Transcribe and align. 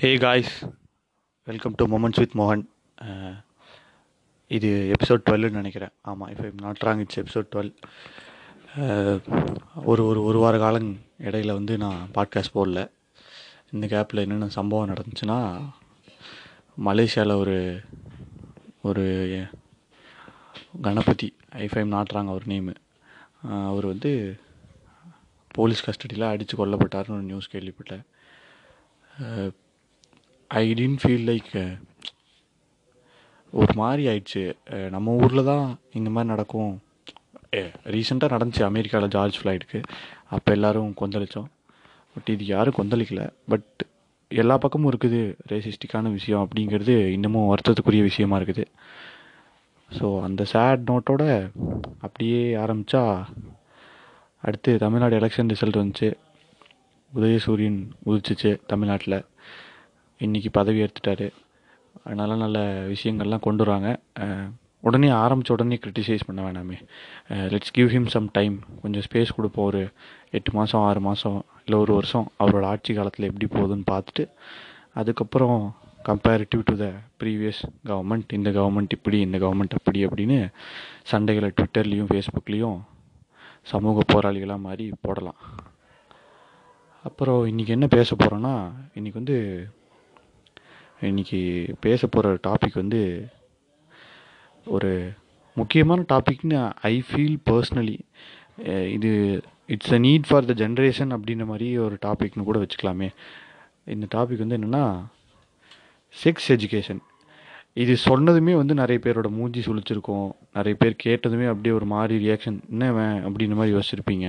Hey 0.00 0.10
guys 0.16 0.52
welcome 1.48 1.74
to 1.76 1.84
moments 1.92 2.20
with 2.22 2.36
மோகன் 2.38 2.62
இது 4.56 4.94
episode 4.94 5.22
டுவெல்னு 5.26 5.50
நினைக்கிறேன். 5.50 5.92
ஆமாம் 6.02 6.30
இப்போ 6.30 6.52
not 6.62 6.80
wrong 6.84 7.02
it's 7.02 7.20
episode 7.20 7.48
twelve 7.52 7.70
ஒரு 9.84 10.02
ஒரு 10.04 10.22
ஒரு 10.22 10.38
வார 10.38 10.58
காலம் 10.58 10.88
இடையில 11.18 11.52
வந்து 11.52 11.76
நான் 11.78 12.08
பாட்காஸ்ட் 12.14 12.54
போடல. 12.54 12.86
இந்த 13.72 13.86
கேப்பில் 13.94 14.24
என்னென்ன 14.24 14.50
சம்பவம் 14.58 14.90
நடந்துச்சுன்னா 14.92 15.38
மலேசியாவில் 16.88 17.36
ஒரு 17.36 17.58
ஒரு 18.80 19.06
கணபதி 20.82 21.30
ஐஃபைம் 21.66 21.94
நாட்டுறாங்க 21.96 22.32
அவர் 22.36 22.50
நேமு 22.54 22.76
அவர் 23.70 23.92
வந்து 23.94 24.12
போலீஸ் 25.58 25.88
கஸ்டடியில் 25.88 26.30
அடித்து 26.32 26.66
கொல்லப்பட்டார்னு 26.66 27.18
ஒரு 27.18 27.30
நியூஸ் 27.32 27.56
கேள்விப்பட்டேன். 27.56 28.06
ஐ 30.58 30.62
டென்ட் 30.78 31.00
ஃபீல் 31.00 31.26
லைக் 31.30 31.50
ஒரு 33.52 33.72
மாதிரி 33.80 34.02
ஆயிடுச்சு. 34.10 34.42
நம்ம 34.94 35.12
ஊரில் 35.24 35.48
தான் 35.50 35.66
இந்த 35.98 36.08
மாதிரி 36.14 36.30
நடக்கும். 36.32 36.72
ஏ 37.58 37.62
ரீசெண்டாக 37.94 38.34
நடந்துச்சு 38.34 38.64
அமெரிக்காவில் 38.68 39.12
ஜார்ஜ் 39.14 39.38
ஃப்ளைட்டுக்கு 39.40 39.80
அப்போ 40.34 40.50
எல்லோரும் 40.56 40.92
கொந்தளித்தோம் 41.00 41.48
பட் 42.14 42.28
இது 42.34 42.44
யாரும் 42.54 42.78
கொந்தளிக்கல. 42.80 43.22
பட் 43.52 43.84
எல்லா 44.30 44.56
பக்கமும் 44.64 44.90
இருக்குது 44.92 45.20
ரேசிஸ்டிக்கான 45.52 46.12
விஷயம் 46.18 46.42
அப்படிங்கிறது 46.46 46.96
இன்னமும் 47.16 47.48
வருத்தத்துக்குரிய 47.52 48.02
விஷயமா 48.10 48.36
இருக்குது. 48.40 48.66
ஸோ 49.90 50.08
அந்த 50.26 50.42
சேட் 50.54 50.88
நோட்டோட 50.90 51.24
அப்படியே 52.06 52.42
ஆரம்பித்தா 52.64 53.04
அடுத்து 54.46 54.72
தமிழ்நாடு 54.84 55.20
எலெக்ஷன் 55.20 55.52
ரிசல்ட் 55.54 55.82
வந்துச்சு. 55.82 56.10
உதயசூரியன் 57.12 57.80
உதிச்சிச்சு 58.08 58.50
தமிழ்நாட்டில். 58.72 59.18
இன்றைக்கி 60.24 60.50
பதவி 60.56 60.78
எடுத்துட்டாரு 60.84 61.26
நல்ல 62.18 62.32
நல்ல 62.42 62.58
விஷயங்கள்லாம் 62.92 63.44
கொண்டு 63.44 63.62
வராங்க. 63.64 63.90
உடனே 64.86 65.08
ஆரம்பித்த 65.20 65.54
உடனே 65.54 65.76
கிரிட்டிசைஸ் 65.84 66.26
பண்ண 66.26 66.40
வேணாமே. 66.46 66.76
Let's 67.52 67.72
give 67.76 67.88
him 67.94 68.08
some 68.14 68.28
time 68.38 68.56
கொஞ்சம் 68.82 69.04
ஸ்பேஸ் 69.06 69.32
கொடுப்போம். 69.36 69.68
ஒரு 69.70 69.80
எட்டு 70.38 70.52
மாதம் 70.58 70.84
ஆறு 70.88 71.02
மாதம் 71.06 71.38
இல்லை 71.64 71.78
ஒரு 71.84 71.94
வருஷம் 71.98 72.26
அவரோட 72.42 72.66
ஆட்சி 72.72 72.94
காலத்தில் 72.98 73.28
எப்படி 73.30 73.48
போகுதுன்னு 73.56 73.88
பார்த்துட்டு 73.92 74.26
அதுக்கப்புறம் 75.00 75.58
comparative 76.10 76.66
to 76.68 76.76
the 76.82 76.90
previous 77.22 77.62
government 77.90 78.36
இந்த 78.40 78.52
கவர்மெண்ட் 78.58 78.96
இப்படி 78.98 79.20
இந்த 79.28 79.40
கவர்மெண்ட் 79.46 79.78
அப்படி 79.80 80.06
அப்படின்னு 80.06 80.38
சண்டைகளை 81.12 81.52
ட்விட்டர்லேயும் 81.56 82.12
ஃபேஸ்புக்லேயும் 82.12 82.78
சமூக 83.72 84.00
போராளிகளாக 84.12 84.66
மாதிரி 84.68 84.86
போடலாம். 85.06 85.40
அப்புறம் 87.04 87.42
இன்றைக்கி 87.50 87.72
என்ன 87.78 87.86
பேச 87.98 88.16
போகிறோன்னா 88.16 88.56
இன்றைக்கி 88.98 89.18
வந்து 89.22 89.36
இன்றைக்கி 91.08 91.38
பேச 91.80 92.06
போகிற 92.06 92.30
டாபிக் 92.46 92.74
வந்து 92.74 92.98
ஒரு 94.64 94.90
முக்கியமான 95.56 96.04
டாபிக்னு 96.12 96.58
ஐ 96.82 96.94
ஃபீல் 97.08 97.36
பர்சனலி 97.50 97.94
இது 98.96 99.10
it's 99.66 99.92
a 99.92 99.98
need 99.98 100.28
for 100.28 100.48
the 100.50 100.54
generation 100.62 101.14
அப்படின்ற 101.16 101.46
மாதிரி 101.46 101.68
ஒரு 101.78 101.96
டாபிக்னு 102.06 102.46
கூட 102.48 102.58
வச்சுக்கலாமே. 102.64 103.08
இந்த 103.84 104.06
டாபிக் 104.16 104.44
வந்து 104.44 104.58
என்னென்னா 104.58 104.84
செக்ஸ் 106.14 106.50
எஜுகேஷன் 106.56 107.02
இது 107.72 107.96
சொன்னதுமே 108.04 108.56
வந்து 108.62 108.74
நிறைய 108.74 109.00
பேரோட 109.04 109.28
மூஞ்சி 109.38 109.60
சுழிச்சிருக்கோம். 109.60 110.30
நிறைய 110.54 110.76
பேர் 110.78 111.02
கேட்டதுமே 111.04 111.46
அப்படியே 111.48 111.74
ஒரு 111.74 111.88
மாதிரி 111.96 112.16
ரியாக்ஷன் 112.26 112.58
என்ன 112.70 112.92
வேன் 112.92 113.20
அப்படின்ற 113.26 113.56
மாதிரி 113.60 113.76
யோசிச்சிருப்பீங்க. 113.76 114.28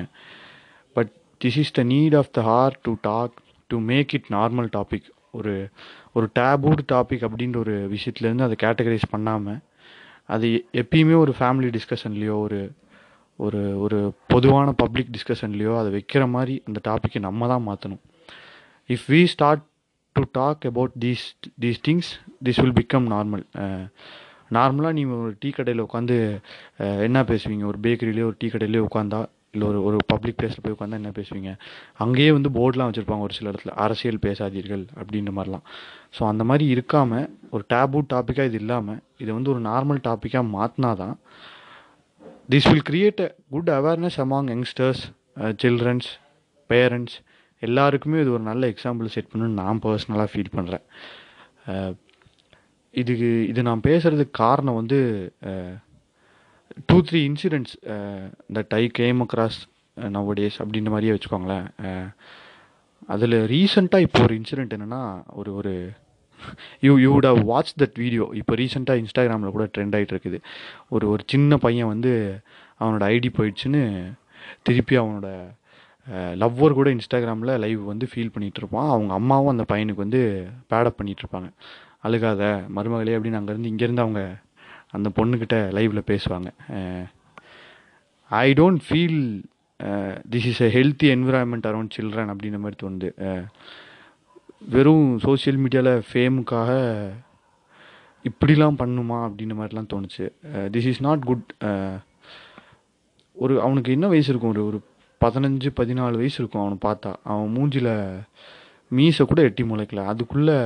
But 0.95 1.11
this 1.43 1.57
is 1.63 1.73
the 1.79 1.83
need 1.83 2.17
of 2.17 2.31
the 2.31 2.41
heart 2.41 2.79
to 2.81 2.93
talk 3.01 3.35
to 3.69 3.79
make 3.91 4.13
it 4.13 4.29
normal 4.29 4.71
topic 4.77 5.09
ஒரு 5.31 5.69
ஒரு 6.13 6.29
டேபூட் 6.39 6.79
டாபிக் 6.91 7.25
அப்படின்ற 7.27 7.57
ஒரு 7.57 7.91
விஷயத்துலேருந்து 7.91 8.41
அதை 8.41 8.55
கேட்டகரைஸ் 8.63 9.09
பண்ணாமல் 9.09 9.59
அது 10.25 10.65
எப்பயுமே 10.73 11.15
ஒரு 11.17 11.35
ஃபேமிலி 11.39 11.77
டிஸ்கஷன்லேயோ 11.77 12.39
ஒரு 12.39 12.71
ஒரு 13.37 13.79
ஒரு 13.79 14.13
பொதுவான 14.27 14.71
பப்ளிக் 14.71 15.07
டிஸ்கஷன்லேயோ 15.11 15.77
அதை 15.77 15.91
வைக்கிற 15.93 16.29
மாதிரி 16.29 16.63
அந்த 16.65 16.79
டாப்பிக்கை 16.87 17.19
நம்ம 17.19 17.47
தான் 17.47 17.67
மாற்றணும் 17.67 18.01
if 18.87 19.07
we 19.07 19.23
start 19.23 19.63
to 20.13 20.23
talk 20.31 20.65
about 20.65 20.91
these 20.99 21.25
these 21.61 21.81
things 21.87 22.09
this 22.43 22.61
will 22.61 22.73
become 22.73 23.07
normal 23.11 23.43
நார்மலாக 24.51 24.91
நீங்கள் 24.91 25.17
ஒரு 25.17 25.35
டீ 25.39 25.49
கடையில் 25.49 25.83
உட்காந்து 25.83 26.41
என்ன 26.77 27.23
பேசுவீங்க? 27.23 27.65
ஒரு 27.65 27.77
பேக்கரியிலே 27.81 28.23
ஒரு 28.23 28.35
டீ 28.37 28.47
கடையிலே 28.47 28.85
உட்காந்தா 28.91 29.25
இல்லை 29.53 29.65
ஒரு 29.69 29.79
ஒரு 29.87 29.97
பப்ளிக் 30.11 30.37
பிளேஸில் 30.39 30.63
போய் 30.63 30.75
உட்காந்தா 30.75 30.99
என்ன 30.99 31.11
பேசுவீங்க? 31.17 31.51
அங்கேயே 32.03 32.31
வந்து 32.37 32.49
போர்டெலாம் 32.57 32.89
வச்சுருப்பாங்க 32.89 33.25
ஒரு 33.27 33.35
சில 33.37 33.49
இடத்துல. 33.51 33.73
அரசியல் 33.85 34.19
பேசாதீர்கள் 34.27 34.83
அப்படின்ற 34.99 35.31
மாதிரிலாம். 35.37 35.65
ஸோ 36.17 36.21
அந்த 36.31 36.43
மாதிரி 36.49 36.65
இருக்காமல் 36.75 37.27
ஒரு 37.55 37.63
டேபு 37.73 38.01
டாப்பிக்காக 38.13 38.51
இது 38.51 38.59
இல்லாமல் 38.63 39.01
இதை 39.17 39.31
வந்து 39.37 39.51
ஒரு 39.53 39.61
நார்மல் 39.71 40.01
டாப்பிக்காக 40.07 40.45
மாற்றினா 40.57 40.91
தான் 41.03 41.15
this 42.53 42.69
will 42.71 42.87
create 42.91 43.21
a 43.27 43.29
good 43.49 43.73
awareness 43.79 44.19
among 44.25 44.49
youngsters 44.53 45.03
childrens 45.63 46.09
parents 46.69 47.17
எல்லாருக்குமே 47.61 48.21
இது 48.23 48.31
ஒரு 48.37 48.43
நல்ல 48.51 48.63
எக்ஸாம்பிள் 48.73 49.13
செட் 49.15 49.31
பண்ணணும்னு 49.31 49.59
நான் 49.63 49.81
பர்சனலாக 49.83 50.29
ஃபீல் 50.31 50.55
பண்ணுறேன் 50.57 50.85
இதுக்கு 52.93 53.29
இது 53.51 53.61
நான் 53.63 53.87
பேசுகிறதுக்கு 53.89 54.35
காரணம் 54.45 54.79
வந்து 54.81 54.99
uh, 55.49 55.71
two 56.89 56.97
three 57.09 57.19
incidents 57.29 57.75
that 58.57 58.73
I 58.73 58.83
came 58.99 59.19
across 59.25 59.59
nowadays 60.33 60.57
அப்படின்ற 60.61 60.89
மாதிரியே 60.93 61.13
வச்சுக்கோங்களேன். 61.15 61.67
Uh, 61.87 62.07
அதில் 63.13 63.37
ரீசெண்டாக 63.53 64.05
இப்போ 64.05 64.19
ஒரு 64.23 64.33
இன்சிடெண்ட் 64.39 64.73
என்னென்னா 64.75 64.99
ஒரு 65.39 65.51
ஒரு 65.59 65.71
you 66.85 66.91
you 67.03 67.09
would 67.13 67.27
have 67.29 67.41
watch 67.51 67.71
that 67.81 67.97
video 68.03 68.25
இப்போ 68.39 68.53
ரீசெண்டாக 68.61 69.01
இன்ஸ்டாகிராமில் 69.03 69.55
கூட 69.55 69.65
ட்ரெண்ட் 69.75 69.95
ஆகிட்டு 69.97 70.13
இருக்குது. 70.15 70.39
ஒரு 70.89 71.05
ஒரு 71.13 71.23
சின்ன 71.33 71.57
பையன் 71.57 71.91
வந்து 71.93 72.11
அவனோட 72.79 73.03
ஐடி 73.15 73.31
போயிடுச்சுன்னு 73.37 73.81
திருப்பி 74.67 74.95
அவனோட 75.01 75.29
uh, 76.07 76.31
லவ்வர் 76.41 76.77
கூட 76.79 76.89
இன்ஸ்டாகிராமில் 76.97 77.53
லைவ் 77.65 77.81
வந்து 77.91 78.05
ஃபீல் 78.11 78.33
பண்ணிகிட்டு 78.35 78.61
இருப்பான் 78.63 78.91
அவங்க 78.95 79.13
அம்மாவும் 79.13 79.53
அந்த 79.55 79.65
பையனுக்கு 79.73 80.05
வந்து 80.05 80.21
பேடப் 80.71 80.99
பண்ணிகிட்டு 80.99 81.25
இருப்பாங்க 81.25 81.51
அழுகாத 82.07 82.43
மருமகளே 82.75 83.15
அப்படின்னு 83.17 83.39
அங்கேருந்து 83.39 83.71
இங்கேருந்து 83.73 84.05
அவங்க 84.05 84.21
அந்த 84.97 85.09
பொண்ணுக்கிட்ட 85.17 85.57
லைவில் 85.77 86.09
பேசுவாங்க. 86.11 86.49
I 88.31 88.47
don't 88.59 88.83
feel 88.87 89.19
this 90.33 90.47
is 90.51 90.61
a 90.67 90.69
healthy 90.77 91.07
environment 91.15 91.67
around 91.69 91.95
children 91.97 92.31
அப்படின்ற 92.33 92.59
மாதிரி 92.63 92.79
தோணுது. 92.83 93.09
வெறும் 94.73 95.07
சோஷியல் 95.25 95.59
மீடியாவில் 95.63 96.05
ஃபேமுக்காக 96.09 96.71
இப்படிலாம் 98.29 98.79
பண்ணுமா 98.81 99.17
அப்படின்ற 99.27 99.55
மாதிரிலாம் 99.59 99.91
தோணுச்சு. 99.93 100.25
திஸ் 100.73 100.89
இஸ் 100.91 101.01
நாட் 101.07 101.23
குட் 101.29 101.47
ஒரு 103.43 103.53
அவனுக்கு 103.65 103.95
என்ன 103.95 104.07
வயசு 104.13 104.29
இருக்கும்? 104.31 104.53
ஒரு 104.55 104.63
ஒரு 104.69 104.79
பதினஞ்சு 105.23 105.69
பதினாலு 105.79 106.19
வயசு 106.21 106.37
இருக்கும் 106.41 106.61
அவனை 106.63 106.77
பார்த்தா. 106.85 107.11
அவன் 107.31 107.53
மூஞ்சியில் 107.55 107.93
மீசை 108.97 109.25
கூட 109.25 109.41
எட்டி 109.47 109.63
முளைக்கல. 109.63 110.03
அதுக்குள்ளே 110.13 110.57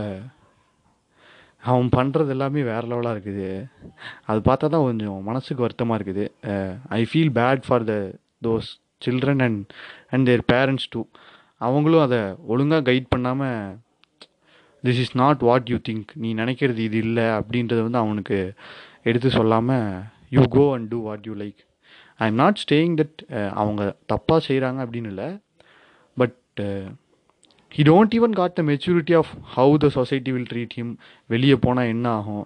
அவன் 1.70 1.90
பண்ணுறது 1.98 2.31
எல்லாமே 2.36 2.62
வேறு 2.72 2.90
லெவலாக 2.92 3.16
இருக்குது. 3.16 3.48
அது 4.30 4.40
பார்த்தா 4.48 4.66
தான் 4.74 4.86
கொஞ்சம் 4.88 5.20
மனசுக்கு 5.30 5.66
வருத்தமாக 5.66 5.98
இருக்குது. 6.00 6.26
I 6.98 7.02
feel 7.12 7.34
bad 7.40 7.64
for 7.68 7.86
the 7.92 7.96
those 8.48 8.70
children 9.06 9.44
and 9.46 9.62
and 10.14 10.28
their 10.30 10.44
parents 10.53 10.90
too 10.96 11.02
அவங்களும் 11.68 12.06
அதை 12.08 12.22
ஒழுங்காக 12.53 12.86
கைட் 12.90 13.08
பண்ணாமல் 13.14 13.78
this 14.84 15.02
is 15.03 15.16
not 15.22 15.42
what 15.50 15.70
you 15.74 15.78
think 15.90 16.09
நீ 16.24 16.30
நினைக்கிறது 16.42 16.81
இது 16.88 16.98
இல்லை 17.06 17.28
அப்படின்றத 17.38 17.80
வந்து 17.88 18.03
அவனுக்கு 18.03 18.40
எடுத்து 19.09 19.30
சொல்லாமல் 19.38 19.88
you 20.36 20.44
go 20.58 20.66
and 20.76 20.90
do 20.94 21.00
what 21.08 21.26
you 21.30 21.36
like 21.44 21.62
I 22.24 22.28
am 22.32 22.40
not 22.44 22.62
staying 22.66 22.94
that 23.02 23.20
அவங்க 23.62 23.82
தப்பாக 24.14 24.42
செய்கிறாங்க 24.50 24.80
அப்படின்னு 24.86 25.12
இல்லை. 25.14 25.30
But 26.18 26.40
he 27.75 27.84
don't 27.88 28.13
even 28.18 28.36
got 28.38 28.53
the 28.58 28.62
maturity 28.68 29.13
of 29.20 29.32
how 29.53 29.73
the 29.84 29.88
society 29.96 30.32
will 30.34 30.47
treat 30.52 30.76
him 30.78 30.91
வெளியே 31.32 31.55
போனால் 31.64 31.90
என்ன 31.94 32.05
ஆகும்? 32.17 32.46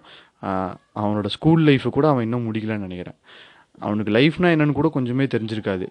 அவனோட 1.00 1.28
ஸ்கூல் 1.34 1.62
லைஃப்பை 1.68 1.90
கூட 1.96 2.06
அவன் 2.12 2.24
இன்னும் 2.26 2.46
முடிக்கலன்னு 2.46 2.86
நினைக்கிறேன். 2.86 3.16
அவனுக்கு 3.84 4.12
லைஃப்னா 4.16 4.48
என்னன்னு 4.54 4.74
கூட 4.78 4.88
கொஞ்சமே 4.96 5.26
தெரிஞ்சிருக்காது. 5.34 5.86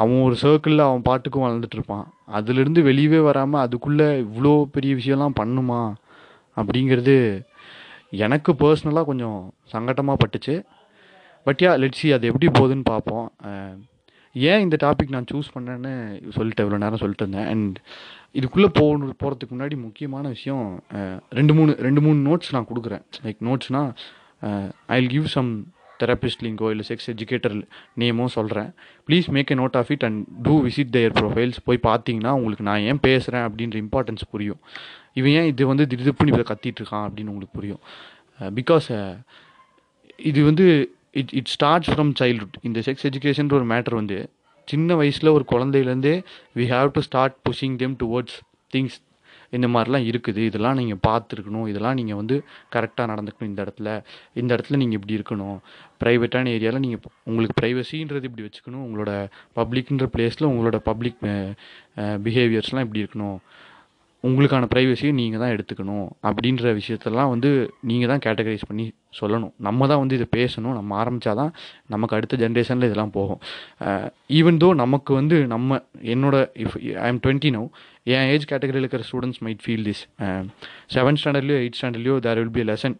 அவன் 0.00 0.20
ஒரு 0.26 0.36
சர்க்கிளில் 0.42 0.84
அவன் 0.88 1.06
பாட்டுக்கும் 1.08 1.44
வளர்ந்துட்டுருப்பான் 1.46 2.04
அதுலேருந்து 2.38 2.82
வெளியவே 2.88 3.20
வராமல் 3.28 3.62
அதுக்குள்ளே 3.64 4.08
இவ்வளோ 4.26 4.52
பெரிய 4.76 4.94
விஷயம்லாம் 5.00 5.38
பண்ணுமா? 5.40 5.80
அப்படிங்கிறது 6.56 7.16
எனக்கு 8.26 8.52
பர்சனலாக 8.64 9.10
கொஞ்சம் 9.12 9.40
சங்கட்டமாக 9.74 10.22
பட்டுச்சு. 10.24 10.56
பட் 11.46 11.62
யா 11.66 11.72
லெட்ஸி 11.84 12.10
அது 12.16 12.30
எப்படி 12.32 12.50
போகுதுன்னு 12.58 12.86
பார்ப்போம். 12.92 13.28
ஏன் 14.34 14.62
இந்த 14.64 14.76
டாபிக் 14.84 15.14
நான் 15.14 15.28
சூஸ் 15.32 15.52
பண்ணேன்னு 15.54 15.92
சொல்லிட்டு 16.36 16.64
இவ்வளோ 16.64 16.80
நேரம் 16.84 17.02
சொல்லிட்டு 17.02 17.24
இருந்தேன். 17.24 17.48
அண்ட் 17.52 17.76
இதுக்குள்ளே 18.38 18.70
போகணும் 18.80 19.16
போகிறதுக்கு 19.22 19.54
முன்னாடி 19.56 19.76
முக்கியமான 19.86 20.24
விஷயம் 20.36 20.66
ரெண்டு 21.38 21.54
மூணு 21.58 21.72
ரெண்டு 21.86 22.00
மூணு 22.06 22.18
நோட்ஸ் 22.28 22.54
நான் 22.56 22.70
கொடுக்குறேன். 22.70 23.04
Like 23.26 23.40
நோட்ஸ்னால் 23.48 23.90
I 24.94 24.98
will 24.98 25.12
give 25.16 25.28
some 25.36 25.50
therapist 26.02 26.42
லிங்கோ 26.46 26.68
இல்லை 26.72 26.84
செக்ஸ் 26.90 27.08
எஜுகேட்டர் 27.12 27.56
நேமோ 28.00 28.26
சொல்கிறேன் 28.36 28.70
please 29.08 29.26
make 29.36 29.50
a 29.54 29.56
note 29.62 29.76
of 29.80 29.90
it 29.94 30.04
and 30.08 30.20
do 30.46 30.54
visit 30.66 30.92
their 30.96 31.16
profiles 31.18 31.58
போய் 31.66 31.80
பார்த்தீங்கன்னா 31.88 32.32
உங்களுக்கு 32.38 32.68
நான் 32.68 32.86
ஏன் 32.90 33.02
பேசுகிறேன் 33.08 33.44
அப்படின்ற 33.48 33.76
இம்பார்ட்டன்ஸ் 33.84 34.24
புரியும். 34.34 34.60
இவன் 35.18 35.34
ஏன் 35.40 35.50
இது 35.52 35.66
வந்து 35.72 35.86
திடுப்புன்னு 35.92 36.34
இதை 36.34 36.46
கத்திட்டு 36.52 36.82
இருக்கான் 36.82 37.04
அப்படின்னு 37.08 37.32
உங்களுக்கு 37.34 37.58
புரியும். 37.58 37.82
பிகாஸ் 38.60 38.88
இது 40.30 40.40
வந்து 40.48 40.66
it 41.14 41.32
it 41.40 41.52
starts 41.56 41.90
from 41.92 42.12
childhood 42.20 42.58
இந்த 42.68 42.80
செக்ஸ் 42.86 43.06
எஜுகேஷன்ற 43.10 43.54
ஒரு 43.60 43.68
மேட்டர் 43.74 43.98
வந்து 44.00 44.18
சின்ன 44.68 44.96
வயசில் 45.02 45.34
ஒரு 45.36 45.44
குழந்தையிலேருந்தே 45.52 46.16
we 46.58 46.66
have 46.74 46.90
to 46.96 47.00
start 47.00 47.38
pushing 47.48 47.78
them 47.82 47.96
towards 48.02 48.36
things 48.74 48.98
இந்த 49.56 49.68
மாதிரிலாம் 49.74 50.04
இருக்குது. 50.10 50.40
இதெல்லாம் 50.48 50.76
நீங்கள் 50.80 51.00
பார்த்துருக்கணும். 51.06 51.64
இதெல்லாம் 51.70 51.96
நீங்கள் 51.98 52.18
வந்து 52.20 52.36
கரெக்டாக 52.74 53.06
நடந்துக்கணும் 53.12 53.50
இந்த 53.52 53.60
இடத்துல. 53.64 53.88
இந்த 54.40 54.50
இடத்துல 54.56 54.78
நீங்கள் 54.82 54.98
இப்படி 54.98 55.16
இருக்கணும். 55.18 55.56
ப்ரைவேட்டான 56.02 56.52
ஏரியாவில் 56.56 56.84
நீங்கள் 56.84 57.02
உங்களுக்கு 57.28 57.56
ப்ரைவசின்றது 57.60 58.28
இப்படி 58.30 58.44
வச்சுக்கணும். 58.46 58.84
உங்களோட 58.86 59.12
பப்ளிக்ன்ற 59.58 60.06
பிளேஸில் 60.14 60.48
உங்களோட 60.52 60.78
பப்ளிக் 60.90 61.18
பிஹேவியர்ஸ்லாம் 62.26 62.86
இப்படி 62.86 63.02
இருக்கணும். 63.04 63.38
உங்களுக்கான 64.28 64.64
ப்ரைவசியை 64.72 65.10
நீங்கள் 65.18 65.42
தான் 65.42 65.52
எடுத்துக்கணும் 65.54 66.08
அப்படின்ற 66.28 66.72
விஷயத்தெல்லாம் 66.78 67.30
வந்து 67.34 67.50
நீங்கள் 67.90 68.10
தான் 68.12 68.22
கேட்டகரைஸ் 68.26 68.66
பண்ணி 68.70 68.86
சொல்லணும். 69.20 69.52
நம்ம 69.66 69.86
தான் 69.90 70.00
வந்து 70.02 70.16
இதை 70.18 70.26
பேசணும். 70.38 70.74
நம்ம 70.78 70.90
ஆரம்பித்தா 71.02 71.32
தான் 71.40 71.52
நமக்கு 71.94 72.16
அடுத்த 72.18 72.36
ஜென்ரேஷனில் 72.42 72.88
இதெல்லாம் 72.88 73.14
போகும். 73.18 73.40
ஈவன் 74.38 74.60
தோ 74.64 74.68
நமக்கு 74.82 75.12
வந்து 75.20 75.38
நம்ம 75.54 75.80
என்னோட 76.14 76.36
if 76.64 76.76
I 77.04 77.08
am 77.12 77.22
twenty 77.26 77.52
no 77.56 77.62
N 78.16 78.28
age 78.34 78.50
கேட்டகரியில் 78.52 78.84
இருக்கிற 78.84 79.04
students 79.10 79.42
might 79.46 79.64
feel 79.66 79.86
this 79.88 80.02
seventh 80.96 81.22
ஸ்டாண்டர்ட்லையோ 81.22 81.58
eight 81.62 81.78
ஸ்டாண்டர்ட்லையோ 81.80 82.18
தேர் 82.28 82.40
வில் 82.42 82.54
பி 82.58 82.64
லெசன் 82.72 82.96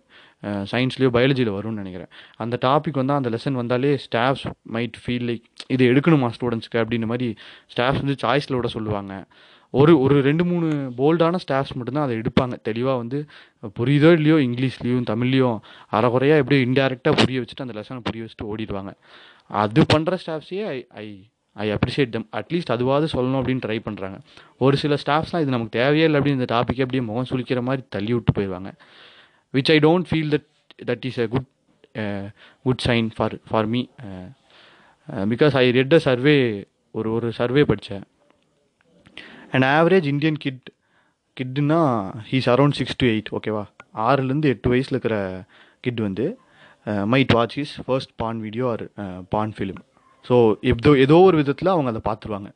சயின்ஸ்லேயோ 0.73 1.09
பயாலஜியில் 1.15 1.55
வரும்னு 1.55 1.81
நினைக்கிறேன். 1.83 2.11
அந்த 2.43 2.55
டாபிக் 2.67 2.99
வந்து 3.01 3.15
அந்த 3.19 3.29
லெசன் 3.35 3.59
வந்தாலே 3.61 3.91
ஸ்டாஃப்ஸ் 4.05 4.45
மைட் 4.75 4.97
ஃபீல் 5.05 5.27
லைக் 5.31 5.45
இது 5.75 5.85
எடுக்கணுமா 5.93 6.29
ஸ்டூடெண்ட்ஸ்க்கு 6.37 6.79
அப்படின்ற 6.83 7.09
மாதிரி 7.13 7.29
ஸ்டாஃப்ஸ் 7.75 8.03
வந்து 8.05 8.17
சாய்ஸில் 8.23 8.57
விட 8.59 8.71
சொல்லுவாங்க. 8.77 9.15
ஒரு 9.79 9.93
ஒரு 10.05 10.15
ரெண்டு 10.29 10.45
மூணு 10.51 10.67
போல்டான 10.99 11.41
ஸ்டாஃப்ஸ் 11.45 11.75
மட்டும்தான் 11.79 12.07
அதை 12.07 12.15
எடுப்பாங்க. 12.21 12.55
தெளிவாக 12.69 12.97
வந்து 13.03 13.19
புரியுதோ 13.79 14.11
இல்லையோ 14.19 14.37
இங்கிலீஷ்லேயும் 14.47 15.09
தமிழ்லையும் 15.11 15.59
அறகுறையாக 15.99 16.43
எப்படியோ 16.43 16.63
இன்டெரக்டாக 16.67 17.15
புரிய 17.21 17.41
வச்சுட்டு 17.43 17.67
அந்த 17.67 17.77
லெசனை 17.79 18.01
புரிய 18.09 18.23
வச்சுட்டு 18.25 18.49
ஓடிடுவாங்க. 18.53 18.93
அது 19.63 19.83
பண்ணுற 19.93 20.19
ஸ்டாஃப்ஸையே 20.25 20.65
ஐ 20.75 20.79
ஐ 21.03 21.07
ஐ 21.57 21.67
அப்ரிஷியேட் 21.77 22.13
தம் 22.17 22.27
அட்லீஸ்ட் 22.41 22.75
அதுவாவது 22.75 23.07
சொல்லணும் 23.15 23.41
அப்படின்னு 23.41 23.65
ட்ரை 23.67 23.79
பண்ணுறாங்க 23.87 24.19
ஒரு 24.65 24.77
சில 24.83 24.97
ஸ்டாஃப்ஸ்லாம் 25.05 25.43
இது 25.45 25.55
நமக்கு 25.55 25.77
தேவையே 25.79 26.05
இல்லை 26.09 26.19
அப்படின்னு 26.21 26.39
இந்த 26.41 26.51
டாப்பிக்கே 26.55 26.85
அப்படியே 26.87 27.05
முகம் 27.09 27.31
சுளிக்கிற 27.31 27.63
மாதிரி 27.69 27.83
தள்ளி 27.97 28.13
விட்டு 28.17 28.35
போயிடுவாங்க. 28.37 28.71
Which 29.55 29.73
I 29.75 29.79
don't 29.87 30.09
feel 30.11 30.31
that 30.35 30.49
that 30.91 31.07
is 31.11 31.21
a 31.25 31.27
good 31.35 31.49
good 32.67 32.83
sign 32.89 33.09
for 33.17 33.35
for 33.51 33.69
me 33.75 33.83
because 35.33 35.55
I 35.63 35.65
read 35.79 35.97
a 35.99 36.01
survey 36.09 36.37
ஒரு 36.99 37.09
ஒரு 37.17 37.29
சர்வே 37.39 37.63
படித்தேன் 37.71 38.05
and 39.50 39.67
average 39.70 40.06
Indian 40.06 40.38
kid 40.38 40.69
கிட்டுன்னா 41.37 41.81
he's 42.31 42.49
around 42.49 42.76
six 42.76 42.99
to 43.00 43.06
eight 43.06 43.31
ஓகேவா 43.31 43.64
ஆறுலேருந்து 44.06 44.49
எட்டு 44.49 44.69
வயசில் 44.69 44.97
இருக்கிற 44.97 45.17
கிட் 45.81 46.00
வந்து 46.00 46.26
might 47.06 47.35
watch 47.37 47.56
is 47.58 47.75
first 47.87 48.12
porn 48.17 48.38
video 48.41 48.64
or 48.73 48.85
porn 49.29 49.55
film 49.56 49.82
so 50.25 50.37
எதோ 50.70 50.93
ஏதோ 50.97 51.19
ஒரு 51.20 51.37
விதத்தில் 51.37 51.75
அவங்க 51.75 51.91
அதை 51.91 52.02
பார்த்துருவாங்க 52.08 52.50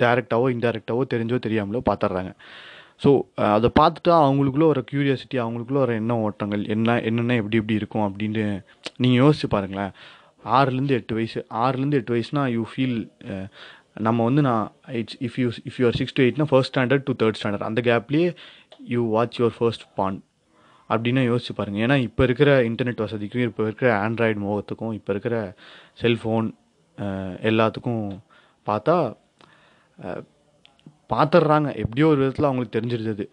டேரெக்டாவோ 0.00 0.46
இன்டெரக்டாவோ 0.54 1.02
தெரிஞ்சோ 1.12 1.38
தெரியாமலோ 1.46 1.82
பார்த்துட்றாங்க 1.90 2.32
ஸோ 3.02 3.10
uh, 3.38 3.48
அதை 3.54 3.68
பார்த்துட்டா 3.78 4.12
அவங்களுக்குள்ள 4.24 4.66
ஒரு 4.66 4.82
க்யூரியாசிட்டி 4.90 5.36
அவங்களுக்குள்ள 5.42 5.80
ஒரு 5.80 5.94
எண்ண 5.94 6.12
ஓட்டங்கள் 6.18 6.62
என்ன 6.66 6.94
என்னென்ன 7.00 7.34
எப்படி 7.34 7.58
எப்படி 7.60 7.76
இருக்கும் 7.76 8.04
அப்படின்னு 8.06 8.44
நீங்கள் 8.96 9.20
யோசிச்சு 9.22 9.48
பாருங்களேன். 9.54 9.92
ஆறுலேருந்து 10.44 10.96
எட்டு 10.98 11.14
வயசு 11.14 11.40
ஆறுலேருந்து 11.62 11.98
எட்டு 12.00 12.14
வயசுனா 12.14 12.42
யூ 12.54 12.62
ஃபீல் 12.70 12.96
நம்ம 13.96 14.24
வந்து 14.24 14.42
நான் 14.42 14.66
it's 15.00 15.16
if 15.26 15.36
you 15.40 15.48
if 15.68 15.78
you're 15.82 15.96
six 15.96 16.14
to 16.14 16.22
எயிட்னா 16.24 16.46
first 16.50 16.72
standard 16.72 17.04
to 17.08 17.14
third 17.22 17.38
standard 17.40 17.66
அந்த 17.68 17.82
கேப்லேயே 17.88 18.30
you 18.94 19.02
watch 19.14 19.38
your 19.40 19.56
first 19.58 19.86
porn 19.94 20.18
அப்படின்னு 20.90 21.22
யோசிச்சு 21.30 21.52
பாருங்கள் 21.58 21.82
ஏன்னா 21.86 21.96
இப்போ 22.08 22.22
இருக்கிற 22.24 22.50
இன்டர்நெட் 22.62 23.04
வசதிக்கும் 23.04 23.48
இப்போ 23.50 23.62
இருக்கிற 23.62 23.88
ஆண்ட்ராய்டு 24.06 24.40
மோகத்துக்கும் 24.46 24.92
இப்போ 24.92 25.12
இருக்கிற 25.12 25.36
செல்ஃபோன் 26.02 26.48
எல்லாத்துக்கும் 27.50 28.04
பார்த்தா 28.66 28.96
பார்த்துட்றாங்க 31.12 31.68
எப்படியோ 31.82 32.06
ஒரு 32.12 32.20
விதத்தில் 32.22 32.48
அவங்களுக்கு 32.48 32.76
தெரிஞ்சிருந்தது. 32.76 33.24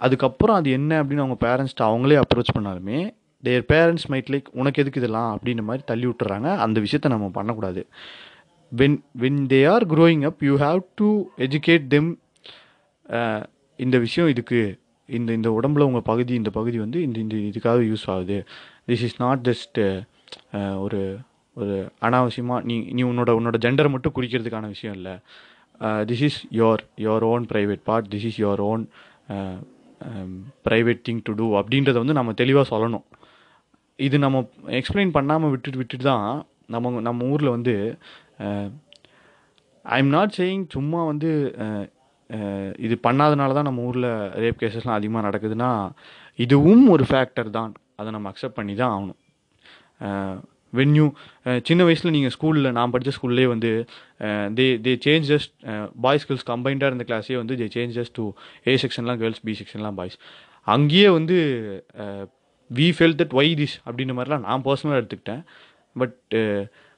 அதுக்கப்புறம் 0.00 0.56
அது 0.56 0.70
என்ன 0.70 1.02
அப்படின்னு 1.02 1.24
அவங்க 1.24 1.38
பேரண்ட்ஸ்ட்டு 1.46 1.86
அவங்களே 1.88 2.18
அப்ரோச் 2.22 2.56
பண்ணாலுமே 2.56 2.98
தேர் 3.42 3.64
பேரண்ட்ஸ் 3.72 4.06
மைட் 4.12 4.30
லைக் 4.34 4.48
உனக்கு 4.60 4.80
எதுக்கு 4.82 5.00
இதெல்லாம்? 5.00 5.30
அப்படின்ற 5.36 5.62
மாதிரி 5.68 5.84
தள்ளி 5.90 6.06
விட்டுறாங்க 6.06 6.48
அந்த 6.64 6.80
விஷயத்த 6.80 7.08
நம்ம 7.14 7.28
பண்ணக்கூடாது. 7.38 7.82
When 8.72 8.96
when 9.22 9.40
they 9.52 9.60
are 9.72 9.84
growing 9.94 10.22
up 10.28 10.40
you 10.48 10.54
have 10.64 10.80
to 11.00 11.08
educate 11.46 11.86
them 11.94 12.10
இந்த 13.78 13.96
விஷயம் 14.06 14.30
இதுக்கு 14.32 14.60
இந்த 15.08 15.30
இந்த 15.38 15.48
உடம்புல 15.58 15.86
உங்கள் 15.88 16.08
பகுதி 16.10 16.34
இந்த 16.40 16.50
பகுதி 16.58 16.78
வந்து 16.84 16.98
இந்த 17.06 17.18
இந்த 17.24 17.36
இதுக்காக 17.50 17.80
யூஸ் 17.90 18.06
ஆகுது. 18.14 18.38
திஸ் 18.88 19.04
இஸ் 19.08 19.18
நாட் 19.24 19.42
ஜஸ்ட் 19.48 19.80
ஒரு 20.84 21.00
ஒரு 21.56 21.74
அனாவசியமாக 22.06 22.60
நீ 22.68 22.76
நீ 22.96 23.02
உன்னோட 23.10 23.30
உன்னோட 23.38 23.56
ஜெண்டரை 23.64 23.90
மட்டும் 23.94 24.14
குறிக்கிறதுக்கான 24.16 24.68
விஷயம் 24.74 24.96
இல்லை. 24.98 25.14
This 26.10 26.24
is 26.28 26.38
your 26.60 26.82
your 27.06 27.26
own 27.32 27.44
private 27.52 27.82
part 27.88 28.08
this 28.14 28.26
is 28.30 28.40
your 28.44 28.62
own 28.70 28.84
private 30.66 31.04
thing 31.08 31.22
to 31.28 31.34
do 31.40 31.46
அப்படின்றத 31.60 31.96
வந்து 32.02 32.18
நம்ம 32.18 32.34
தெளிவாக 32.40 32.66
சொல்லணும். 32.72 33.04
இது 33.98 34.16
நம்ம 34.24 34.38
எக்ஸ்பிளைன் 34.78 35.14
பண்ணாமல் 35.16 35.52
விட்டுட்டு 35.52 35.80
விட்டுட்டு 35.80 36.06
தான் 36.10 36.26
நம்ம 36.74 37.00
நம்ம 37.06 37.24
ஊரில் 37.32 37.54
வந்து 37.56 37.74
ஐ 39.84 39.98
எம் 39.98 40.12
நாட் 40.16 40.34
சேயிங் 40.38 40.64
சும்மா 40.74 41.00
வந்து 41.10 41.30
uh, 41.64 41.84
uh, 42.30 42.68
இது 42.86 42.94
பண்ணாதனால 43.06 43.54
தான் 43.58 43.68
நம்ம 43.68 43.82
ஊரில் 43.88 44.10
ரேப் 44.42 44.60
கேசஸ்லாம் 44.62 44.98
அதிகமாக 44.98 45.26
நடக்குதுன்னா 45.28 45.70
இதுவும் 46.44 46.84
ஒரு 46.94 47.04
ஃபேக்டர் 47.10 47.50
தான். 47.58 47.72
அதை 48.00 48.10
நம்ம 48.12 48.30
அக்செப்ட் 48.32 48.58
பண்ணி 48.58 48.74
தான் 48.82 48.92
ஆகணும். 48.94 49.20
Uh, 50.06 50.34
வென் 50.78 50.94
யூ 50.98 51.04
சின்ன 51.68 51.82
வயசில் 51.84 52.14
நீங்கள் 52.14 52.32
ஸ்கூலில் 52.36 52.74
நான் 52.78 52.92
படித்த 52.94 53.10
ஸ்கூல்லே 53.16 53.44
வந்து 53.52 53.70
they 54.58 54.66
they 54.86 54.92
change 55.04 55.26
just 55.32 55.52
boys 56.04 56.26
girls 56.28 56.46
கம்பைண்டாக 56.50 56.90
இருந்த 56.90 57.04
கிளாஸே 57.10 57.36
வந்து 57.42 57.56
they 57.60 57.66
change 57.76 57.92
just 57.98 58.14
to 58.18 58.24
A 58.70 58.74
செக்ஷன்லாம் 58.84 59.20
girls 59.22 59.42
B 59.48 59.52
செக்ஷன்லாம் 59.60 59.98
பாய்ஸ் 60.00 60.16
அங்கேயே 60.66 61.08
வந்து 61.18 61.36
we 62.70 62.88
fell 62.96 63.16
that 63.20 63.34
why 63.40 63.52
this 63.60 63.76
அப்படின்ற 63.86 64.14
மாதிரிலாம் 64.18 64.44
நான் 64.48 64.64
பர்சனலாக 64.66 65.00
எடுத்துக்கிட்டேன். 65.02 65.42
பட் 65.96 66.18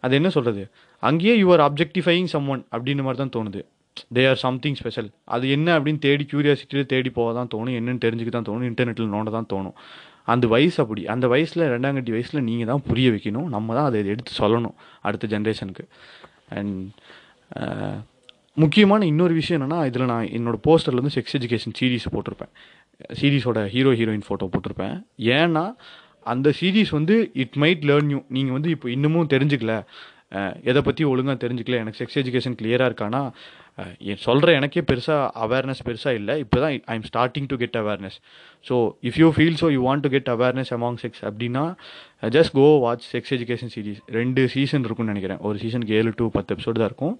அது 0.02 0.14
என்ன 0.20 0.28
சொல்கிறது 0.36 0.64
அங்கேயே 1.02 1.34
யுவர் 1.43 1.62
அப்ஜெக்டிஃபையிங் 1.69 2.31
சம் 2.34 2.48
ஒன் 2.52 2.62
அப்படின்ற 2.75 3.02
மாதிரி 3.06 3.20
தான் 3.22 3.34
தோணுது. 3.37 3.60
தே 4.16 4.22
ஆர் 4.31 4.40
சம்திங் 4.46 4.76
ஸ்பெஷல் 4.81 5.08
அது 5.34 5.44
என்ன 5.56 5.69
அப்படின்னு 5.78 6.00
தேடி 6.06 6.25
க்யூரியாசிட்டியில் 6.31 6.90
தேடி 6.93 7.10
போக 7.19 7.28
தான் 7.38 7.50
தோணும். 7.54 7.76
என்னென்னு 7.78 8.02
தெரிஞ்சுக்க 8.04 8.32
தான் 8.37 8.48
தோணும். 8.48 8.67
இன்டர்நெட்டில் 8.70 9.12
நோண்ட 9.15 9.31
தான் 9.38 9.50
தோணும். 9.53 9.76
அந்த 10.32 10.44
வயசு 10.55 10.79
அப்படி. 10.82 11.03
அந்த 11.15 11.26
வயசில் 11.34 11.65
ரெண்டாங்கட்டி 11.74 12.12
வயசில் 12.17 12.44
நீங்கள் 12.48 12.70
தான் 12.72 12.82
புரிய 12.88 13.10
வைக்கணும். 13.15 13.48
நம்ம 13.56 13.74
தான் 13.79 13.88
அதை 13.91 14.00
எடுத்து 14.15 14.32
சொல்லணும் 14.43 14.76
அடுத்த 15.08 15.29
ஜென்ரேஷனுக்கு 15.34 15.86
அண்ட் 16.58 16.74
முக்கியமான 18.62 19.06
இன்னொரு 19.12 19.34
விஷயம் 19.38 19.58
என்னென்னா 19.58 19.79
இதில் 19.88 20.10
நான் 20.10 20.29
என்னோடய 20.36 20.60
போஸ்டரில் 20.67 21.00
வந்து 21.00 21.15
செக்ஸ் 21.17 21.36
எஜுகேஷன் 21.38 21.74
சீரீஸ் 21.79 22.06
போட்டிருப்பேன். 22.15 22.53
சீரீஸோட 23.20 23.60
ஹீரோ 23.74 23.91
ஹீரோயின் 24.00 24.26
ஃபோட்டோ 24.26 24.46
போட்டிருப்பேன். 24.53 24.94
ஏன்னா 25.38 25.65
அந்த 26.32 26.48
சீரீஸ் 26.60 26.93
வந்து 26.98 27.17
இட் 27.43 27.56
மைட் 27.62 27.82
லேர்ன் 27.91 28.08
யூ 28.15 28.20
நீங்கள் 28.36 28.56
வந்து 28.56 28.70
இப்போ 28.74 28.88
இன்னமும் 28.94 29.29
தெரிஞ்சுக்கல. 29.34 29.74
எதை 30.70 30.80
பற்றி 30.86 31.02
ஒழுங்காக 31.10 31.36
தெரிஞ்சுக்கல 31.42 31.78
எனக்கு 31.82 31.98
செக்ஸ் 32.00 32.18
எஜுகேஷன் 32.22 32.56
கிளியராக 32.60 32.88
இருக்கானா 32.90 33.20
சொல்கிற 34.24 34.48
எனக்கே 34.58 34.82
பெருசாக 34.90 35.24
அவேர்னஸ் 35.44 35.82
பெருசாக 35.88 36.18
இல்லை 36.20 36.34
இப்போ 36.44 36.58
தான் 36.62 36.74
I 36.92 36.94
am 36.98 37.06
starting 37.10 37.48
to 37.52 37.56
get 37.62 37.76
awareness 37.82 38.16
so 38.66 38.76
if 39.08 39.18
you 39.22 39.28
feel 39.36 39.58
so 39.62 39.68
you 39.74 39.80
want 39.88 40.04
to 40.06 40.10
get 40.14 40.30
awareness 40.34 40.72
among 40.76 40.98
sex 41.02 41.22
அப்படின்னா 41.30 41.64
just 42.36 42.54
go 42.58 42.66
watch 42.86 43.06
sex 43.14 43.32
education 43.36 43.72
series 43.76 44.00
ரெண்டு 44.18 44.44
சீசன் 44.54 44.86
இருக்கும்னு 44.88 45.12
நினைக்கிறேன். 45.14 45.40
ஒரு 45.48 45.58
சீசனுக்கு 45.64 45.96
ஏழு 46.00 46.12
டு 46.20 46.26
பத்து 46.36 46.54
எபிசோடு 46.56 46.80
தான் 46.82 46.90
இருக்கும். 46.92 47.14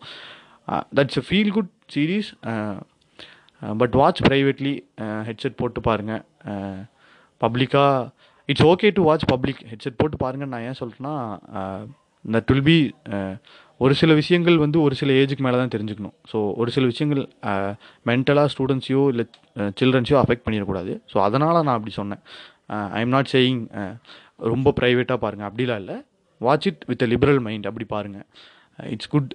That's 0.99 1.21
a 1.23 1.25
feel 1.29 1.53
good 1.57 1.71
series 1.97 2.31
but 3.83 3.95
watch 4.01 4.23
privately 4.29 4.75
headset 5.29 5.59
போட்டு 5.61 5.83
பாருங்கள் 5.89 6.23
பப்ளிக்காக 7.41 7.93
it's 8.49 8.67
okay 8.73 8.89
to 8.97 9.05
watch 9.11 9.29
public 9.35 9.63
headset 9.71 10.01
போட்டு 10.01 10.17
பாருங்கள் 10.25 10.51
நான் 10.53 10.67
ஏன் 10.71 10.81
சொல்கிறேன்னா 10.81 11.15
தட் 12.35 12.51
வில் 12.53 12.67
பி 12.71 12.79
ஒரு 13.85 13.95
சில 14.01 14.13
விஷயங்கள் 14.21 14.57
வந்து 14.65 14.79
ஒரு 14.87 14.95
சில 15.01 15.11
ஏஜுக்கு 15.21 15.45
மேலே 15.47 15.57
தான் 15.61 15.73
தெரிஞ்சுக்கணும். 15.75 16.15
ஸோ 16.31 16.39
ஒரு 16.61 16.71
சில 16.77 16.85
விஷயங்கள் 16.93 17.23
மென்டலாக 18.11 18.51
ஸ்டூடெண்ட்ஸையோ 18.55 19.03
இல்லை 19.13 19.25
சில்ட்ரன்ஸையோ 19.81 20.19
அஃபெக்ட் 20.23 20.45
பண்ணிடக்கூடாது. 20.47 20.93
ஸோ 21.13 21.17
அதனால் 21.27 21.65
நான் 21.67 21.77
அப்படி 21.79 21.95
சொன்னேன். 22.01 22.23
ஐ 22.97 23.01
எம் 23.05 23.15
நாட் 23.17 23.33
சேயிங் 23.35 23.61
ரொம்ப 24.53 24.73
ப்ரைவேட்டாக 24.79 25.19
பாருங்கள் 25.25 25.49
அப்படிலாம் 25.51 25.81
இல்லை. 25.83 25.99
Watch 26.41 26.67
it 26.71 26.83
with 26.91 27.05
a 27.07 27.09
liberal 27.13 27.41
mind 27.47 27.69
அப்படி 27.71 27.87
பாருங்கள் 27.95 28.27
it's 28.95 29.11
good 29.15 29.31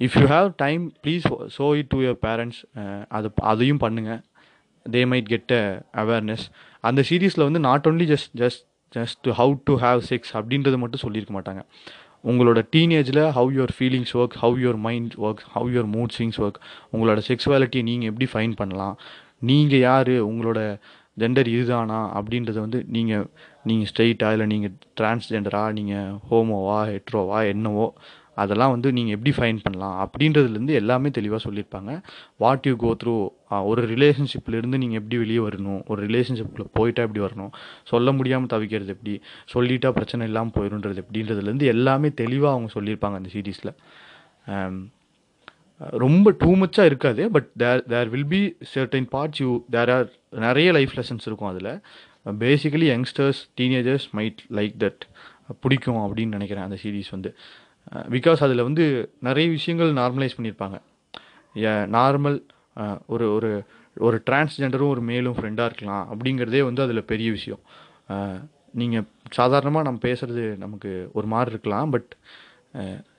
if 0.00 0.16
you 0.20 0.26
have 0.36 0.48
time 0.64 0.82
please 1.04 1.24
show 1.56 1.66
it 1.80 1.90
to 1.94 1.98
your 2.04 2.20
parents 2.26 2.60
அது 3.18 3.28
அதையும் 3.52 3.82
பண்ணுங்கள் 3.84 4.20
they 4.86 5.02
might 5.12 5.28
get 5.34 5.54
a 5.60 5.64
awareness 6.02 6.44
அந்த 6.88 7.00
சீரீஸில் 7.10 7.46
வந்து 7.48 7.62
not 7.68 7.86
only 7.90 8.06
just 8.12 8.32
just 8.42 8.62
just 8.96 9.28
how 9.40 9.54
to 9.68 9.74
have 9.84 10.00
sex 10.10 10.32
அப்படின்றத 10.38 10.78
மட்டும் 10.82 11.04
சொல்லியிருக்க 11.04 11.34
மாட்டாங்க. 11.38 11.62
உங்களோட 12.30 12.60
டீனேஜில் 12.74 13.22
how 13.36 13.50
your 13.56 13.72
feelings 13.76 14.12
work 14.20 14.36
how 14.42 14.56
your 14.62 14.78
mind 14.86 15.12
work 15.26 15.42
how 15.54 15.68
your 15.74 15.88
mood 15.96 16.14
swings 16.16 16.38
work 16.44 16.58
உங்களோட 16.94 17.20
செக்ஸுவாலிட்டியை 17.28 17.84
நீங்கள் 17.88 18.10
எப்படி 18.12 18.26
ஃபைன் 18.32 18.54
பண்ணலாம் 18.60 18.94
நீங்கள் 19.48 19.82
யார் 19.88 20.14
உங்களோட 20.28 20.60
ஜெண்டர் 21.16 21.48
இதுதானா 21.52 21.98
அப்படின்றத 22.18 22.58
வந்து 22.64 22.80
நீங்கள் 22.94 23.26
நீங்கள் 23.68 23.88
ஸ்ட்ரெயிட்டா 23.90 24.30
இல்லை 24.34 24.46
நீங்கள் 24.46 24.74
டிரான்ஸ்ஜெண்டரா 25.00 25.62
நீங்கள் 25.78 26.10
ஹோமோவா 26.30 26.80
ஹெட்ரோவா 26.92 27.38
என்னவோ 27.52 27.86
அதெல்லாம் 28.42 28.72
வந்து 28.74 28.88
நீங்கள் 28.96 29.14
எப்படி 29.16 29.32
ஃபைன் 29.36 29.60
பண்ணலாம்? 29.64 29.96
அப்படின்றதுலேருந்து 30.04 30.74
எல்லாமே 30.80 31.10
தெளிவாக 31.18 31.40
சொல்லியிருப்பாங்க. 31.46 31.92
வாட் 32.44 32.66
யூ 32.70 32.74
கோ 32.84 32.90
த்ரூ 33.02 33.14
ஒரு 33.70 33.82
ரிலேஷன்ஷிப்லேருந்து 33.92 34.80
நீங்கள் 34.82 35.00
எப்படி 35.00 35.18
வெளியே 35.24 35.42
வரணும்? 35.46 35.80
ஒரு 35.92 36.00
ரிலேஷன்ஷிப்பில் 36.08 36.72
போயிட்டா 36.78 37.04
எப்படி 37.06 37.22
வரணும்? 37.26 37.52
சொல்ல 37.92 38.12
முடியாமல் 38.18 38.52
தவிக்கிறது 38.54 38.94
எப்படி? 38.96 39.14
சொல்லிட்டா 39.54 39.90
பிரச்சனை 39.98 40.26
இல்லாமல் 40.30 40.56
போயிருன்றது 40.58 41.02
எப்படின்றதுலேருந்து 41.04 41.72
எல்லாமே 41.76 42.10
தெளிவாக 42.22 42.54
அவங்க 42.56 42.70
சொல்லியிருப்பாங்க 42.76 43.18
அந்த 43.22 43.32
சீரீஸில் 43.36 43.72
ரொம்ப 46.02 46.28
டூ 46.40 46.50
மச்சாக 46.60 46.90
இருக்காது 46.90 47.22
but 47.34 47.48
there 47.62 47.82
there 47.92 48.10
will 48.12 48.30
be 48.34 48.40
certain 48.74 49.08
parts 49.14 49.40
you 49.42 49.50
there 49.74 49.90
are 49.94 50.06
நிறைய 50.44 50.68
லைஃப் 50.76 50.94
லெசன்ஸ் 50.98 51.26
இருக்கும் 51.28 51.50
அதில். 51.50 51.72
Basically 52.44 52.86
youngsters 52.92 53.40
teenagers 53.58 54.06
might 54.18 54.40
like 54.58 54.74
that 54.84 55.02
பிடிக்கும் 55.64 56.00
அப்படின்னு 56.04 56.36
நினைக்கிறேன் 56.36 56.66
அந்த 56.66 56.78
சீரீஸ் 56.84 57.10
வந்து. 57.16 57.30
பிகாஸ் 58.14 58.42
அதில் 58.46 58.66
வந்து 58.68 58.84
நிறைய 59.20 59.46
விஷயங்கள் 59.50 59.90
நார்மலைஸ் 59.92 60.36
பண்ணியிருப்பாங்க 60.36 60.78
நார்மல் 61.96 62.38
ஒரு 63.06 63.26
ஒரு 63.34 63.50
ஒரு 63.96 64.16
டிரான்ஸ்ஜெண்டரும் 64.30 64.92
ஒரு 64.94 65.02
மேலும் 65.10 65.36
ஃப்ரெண்டாக 65.36 65.68
இருக்கலாம் 65.70 66.04
அப்படிங்கிறதே 66.12 66.60
வந்து 66.64 66.82
அதில் 66.82 67.08
பெரிய 67.12 67.28
விஷயம். 67.30 67.62
நீங்கள் 68.80 69.06
சாதாரணமாக 69.30 69.86
நம்ம 69.86 70.00
பேசுகிறது 70.02 70.44
நமக்கு 70.64 70.90
ஒரு 71.12 71.26
மாதிரி 71.26 71.50
இருக்கலாம் 71.50 71.90
பட் 71.90 72.10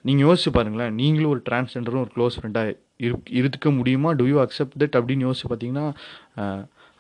நீங்கள் 0.07 0.25
யோசிச்சு 0.27 0.51
பாருங்களேன் 0.57 0.93
நீங்களும் 0.93 1.33
ஒரு 1.35 1.41
டிரான்ஸ்ஜெண்டரும் 1.49 2.03
ஒரு 2.05 2.11
க்ளோஸ் 2.15 2.37
ஃப்ரெண்டாக 2.39 2.75
இரு 3.05 3.15
இருக்க 3.39 3.69
முடியுமா? 3.71 4.11
டு 4.11 4.25
யூ 4.25 4.37
அக்செப்ட் 4.45 4.79
தட் 4.83 4.97
அப்படின்னு 4.99 5.27
யோசிச்சு 5.27 5.49
பார்த்தீங்கன்னா 5.49 5.87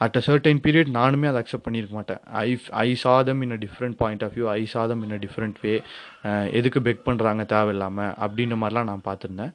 அட் 0.05 0.17
அ 0.19 0.21
சர்டைன் 0.27 0.59
பீரியட் 0.65 0.89
நானுமே 0.97 1.27
அதை 1.29 1.39
அக்செப்ட் 1.43 1.65
பண்ணியிருக்க 1.67 1.95
மாட்டேன். 1.99 2.21
ஐ 2.45 2.49
ஐ 2.85 2.89
சாதம் 3.05 3.39
in 3.45 3.53
a 3.55 3.59
different 3.63 3.97
point 4.01 4.23
of 4.25 4.33
view 4.37 4.47
I 4.59 4.61
சாதம் 4.75 5.01
இன் 5.05 5.15
அ 5.17 5.19
டிஃப்ரெண்ட் 5.25 5.57
வே 5.65 5.73
எதுக்கு 6.59 6.81
பெக் 6.87 7.03
பண்ணுறாங்க 7.09 7.45
தேவையில்லாமல் 7.55 8.13
அப்படின்ற 8.25 8.57
மாதிரிலாம் 8.63 8.89
நான் 8.91 9.07
பார்த்துருந்தேன். 9.09 9.53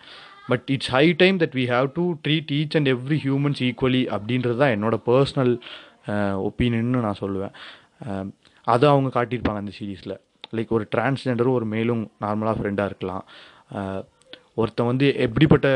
But 0.51 0.67
it's 0.75 0.93
high 0.97 1.05
time 1.23 1.37
that 1.43 1.57
we 1.61 1.65
have 1.75 1.89
to 1.99 2.05
treat 2.27 2.53
each 2.59 2.77
and 2.79 2.91
every 2.95 3.19
humans 3.27 3.63
equally 3.69 4.03
அப்படின்றது 4.17 4.59
தான் 4.63 4.75
என்னோட 4.77 4.99
பர்சனல் 5.11 5.55
ஒப்பீனியன்னு 6.49 7.05
நான் 7.07 7.23
சொல்லுவேன். 7.25 7.55
அதை 8.75 8.87
அவங்க 8.95 9.11
காட்டியிருப்பாங்க 9.19 9.63
அந்த 9.65 9.75
சீரீஸில் 9.79 10.17
லைக் 10.57 10.73
ஒரு 10.77 10.85
டிரான்ஸ்ஜெண்டரும் 10.95 11.57
ஒரு 11.59 11.67
மேலும் 11.75 12.03
நார்மலாக 12.25 12.57
ஃப்ரெண்டாக 12.59 12.91
இருக்கலாம். 12.91 13.25
ஒருத்தன் 14.61 14.89
வந்து 14.91 15.07
எப்படிப்பட்ட 15.27 15.69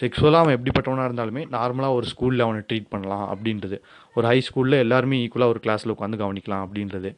செக்ஸுவலாக 0.00 0.42
அவன் 0.44 0.56
எப்படிப்பட்டவனாக 0.56 1.08
இருந்தாலுமே 1.08 1.42
நார்மலாக 1.56 1.98
ஒரு 1.98 2.06
ஸ்கூலில் 2.12 2.44
அவனை 2.46 2.60
ட்ரீட் 2.68 2.88
பண்ணலாம் 2.88 3.26
அப்படின்றது. 3.32 3.76
ஒரு 4.14 4.26
ஹை 4.30 4.38
ஸ்கூலில் 4.48 4.82
எல்லாருமே 4.84 5.16
ஈக்குவலாக 5.24 5.52
ஒரு 5.54 5.60
கிளாஸில் 5.66 5.92
உட்காந்து 5.94 6.20
கவனிக்கலாம் 6.22 6.64
அப்படின்றது. 6.66 7.10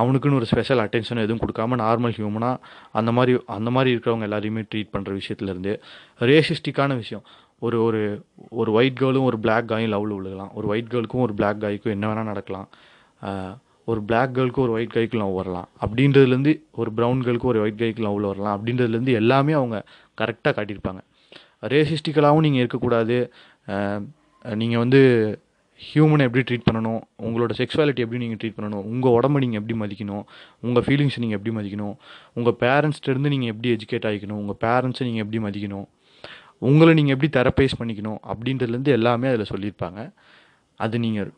அவனுக்குன்னு 0.00 0.38
ஒரு 0.40 0.48
ஸ்பெஷல் 0.50 0.82
அட்டென்ஷன் 0.82 1.22
எதுவும் 1.24 1.42
கொடுக்காம 1.42 1.78
நார்மல் 1.84 2.14
ஹியூமனாக 2.18 2.56
அந்த 2.98 3.10
மாதிரி 3.16 3.32
அந்த 3.56 3.70
மாதிரி 3.76 3.94
இருக்கிறவங்க 3.94 4.28
எல்லாரையுமே 4.28 4.62
ட்ரீட் 4.72 4.92
பண்ணுற 4.94 5.16
விஷயத்துலேருந்து 5.20 5.72
ரேசிஸ்டிக்கான 6.30 6.96
விஷயம். 7.02 7.24
ஒரு 7.66 7.78
ஒரு 7.86 8.02
ஒரு 8.60 8.70
ஒயிட் 8.72 9.00
கேர்ளும் 9.00 9.28
ஒரு 9.30 9.38
பிளாக் 9.38 9.68
காயும் 9.70 9.92
லவ்வில் 9.94 10.16
விழுகலாம். 10.18 10.52
ஒரு 10.58 10.66
ஒயிட் 10.72 10.92
கேர்ளுக்கும் 10.92 11.24
ஒரு 11.26 11.34
பிளாக் 11.40 11.60
காய்க்கும் 11.64 11.94
என்ன 11.96 12.06
வேணால் 12.10 12.30
நடக்கலாம். 12.32 12.68
ஒரு 13.90 14.00
பிளாக் 14.08 14.34
கேர்ளுக்கு 14.36 14.64
ஒரு 14.64 14.72
ஒயிட் 14.76 14.96
கைக்கு 14.96 15.16
லவ் 15.18 15.36
வரலாம். 15.40 15.68
அப்படின்றதுலேருந்து 15.84 16.52
ஒரு 16.80 16.90
ப்ரௌன் 16.96 17.20
கேர்ளுக்கு 17.26 17.52
ஒரு 17.52 17.60
ஒயிட் 17.64 17.80
கைக்கு 17.82 18.02
லவ்வில் 18.06 18.30
வரலாம். 18.32 18.54
அப்படின்றதுலேருந்து 18.56 19.14
எல்லாமே 19.20 19.52
அவங்க 19.60 19.78
கரெக்டாக 20.20 20.52
காட்டியிருப்பாங்க. 20.58 21.00
ரேசிஸ்டிக்கலாகவும் 21.62 22.44
நீங்கள் 22.46 22.62
இருக்கக்கூடாது. 22.64 23.18
நீங்கள் 24.62 24.82
வந்து 24.84 25.00
ஹியூமனை 25.80 26.24
எப்படி 26.28 26.42
ட்ரீட் 26.48 26.66
பண்ணணும் 26.68 27.00
உங்களோட 27.26 27.52
செக்ஸுவாலிட்டி 27.60 28.02
எப்படி 28.04 28.20
நீங்கள் 28.22 28.40
ட்ரீட் 28.40 28.56
பண்ணணும் 28.56 28.84
உங்கள் 28.92 29.14
உடம்ப 29.16 29.40
நீங்கள் 29.44 29.60
எப்படி 29.60 29.76
மதிக்கணும் 29.82 30.24
உங்கள் 30.66 30.84
ஃபீலிங்ஸை 30.86 31.20
நீங்கள் 31.24 31.38
எப்படி 31.38 31.54
மதிக்கணும் 31.58 31.94
உங்கள் 32.38 32.56
பேரண்ட்ஸ்லேருந்து 32.62 33.32
நீங்கள் 33.34 33.52
எப்படி 33.52 33.70
எஜுகேட் 33.76 34.08
ஆகிக்கணும் 34.10 34.40
உங்கள் 34.42 34.60
பேரண்ட்ஸை 34.64 35.06
நீங்கள் 35.08 35.24
எப்படி 35.24 35.40
மதிக்கணும் 35.46 35.86
உங்களை 36.70 36.92
நீங்கள் 36.98 37.16
எப்படி 37.16 37.30
தெரப்பைஸ் 37.38 37.78
பண்ணிக்கணும் 37.80 38.18
அப்படின்றதுலேருந்து 38.32 38.96
எல்லாமே 38.98 39.28
அதில் 39.32 39.50
சொல்லியிருப்பாங்க. 39.52 40.00
அது 40.84 40.96
நீங்கள் 41.04 41.30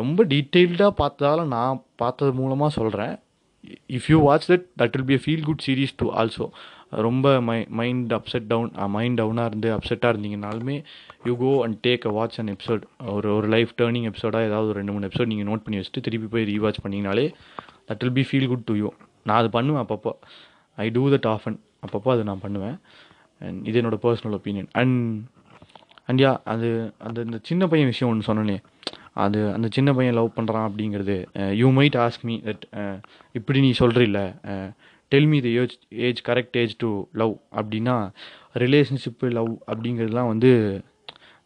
ரொம்ப 0.00 0.24
டீட்டெயில்டாக 0.32 0.92
பார்த்ததால 1.02 1.44
நான் 1.54 1.78
பார்த்தது 2.02 2.32
மூலமாக 2.40 2.70
சொல்கிறேன் 2.78 3.14
if 3.96 4.08
you 4.12 4.18
watch 4.26 4.46
that 4.50 4.66
that 4.80 4.94
will 4.96 5.08
be 5.10 5.16
a 5.20 5.22
feel 5.24 5.46
good 5.48 5.64
series 5.66 5.94
to 6.02 6.06
also 6.20 6.46
ரொம்ப 7.06 7.40
my 7.40 7.58
mind 7.70 8.12
upset 8.12 8.46
down 8.46 8.70
mind 8.88 9.20
டவுனாக 9.20 9.46
இருந்து 9.46 9.68
அப்செட்டாக 9.76 10.12
இருந்தீங்கனாலுமே 10.14 10.76
you 11.24 11.34
go 11.36 11.50
and 11.64 11.76
take 11.86 12.06
a 12.06 12.12
watch 12.18 12.38
and 12.40 12.52
episode 12.54 12.82
ஒரு 13.14 13.28
ஒரு 13.34 13.48
லைஃப் 13.48 13.72
டேர்னிங் 13.80 14.08
எபிசோடாக 14.10 14.48
ஏதாவது 14.50 14.68
ஒரு 14.68 14.78
ரெண்டு 14.78 14.92
மூணு 14.92 15.08
எபிசோட் 15.10 15.30
நீங்கள் 15.32 15.48
நோட் 15.50 15.64
பண்ணி 15.64 15.80
வச்சுட்டு 15.80 16.04
திருப்பி 16.06 16.28
போய் 16.34 16.48
ரீவாச் 16.52 16.82
பண்ணிங்கனாலே 16.84 17.26
that 17.88 18.02
will 18.02 18.16
be 18.20 18.24
feel 18.30 18.48
good 18.48 18.64
to 18.64 18.74
you 18.74 18.90
நான் 19.24 19.38
அது 19.38 19.50
பண்ணுவேன் 19.50 19.82
அப்பப்போ. 19.84 20.12
ஐ 20.78 20.88
டூ 20.90 21.02
தட் 21.10 21.28
ஆஃபன் 21.34 21.58
அப்பப்போ 21.86 22.10
அது 22.10 22.24
நான் 22.24 22.40
பண்ணுவேன். 22.40 22.76
அண்ட் 23.40 23.66
இது 23.66 23.82
என்னோடய 23.82 24.02
personal 24.06 24.36
opinion 24.38 24.68
and 24.72 24.98
and 26.06 26.20
yeah 26.20 26.32
அது 26.44 26.68
அந்த 26.98 27.18
இந்த 27.20 27.38
சின்ன 27.42 27.66
பையன் 27.66 27.90
விஷயம் 27.92 28.10
ஒன்று 28.12 28.28
சொன்னனே. 28.30 28.56
அது 29.12 29.52
அந்த 29.52 29.68
சின்ன 29.72 29.92
பையன் 29.92 30.14
லவ் 30.14 30.36
பண்ணுறான் 30.36 30.66
அப்படிங்கிறது 30.68 31.16
you 31.54 31.68
might 31.70 31.96
ask 32.04 32.24
me 32.28 32.34
that 32.48 32.64
இப்படி 33.32 33.60
நீ 33.60 33.70
சொல்கிறில்ல 33.78 34.20
tell 35.12 35.26
me 35.26 35.38
the 35.40 35.50
age 35.60 35.74
age 36.06 36.20
correct 36.28 36.56
age 36.56 36.74
to 36.78 36.90
love 37.12 37.34
அப்படின்னா 37.56 37.96
ரிலேஷன்ஷிப்பு 38.56 39.28
லவ் 39.30 39.52
அப்படிங்கிறதுலாம் 39.66 40.28
வந்து 40.28 40.52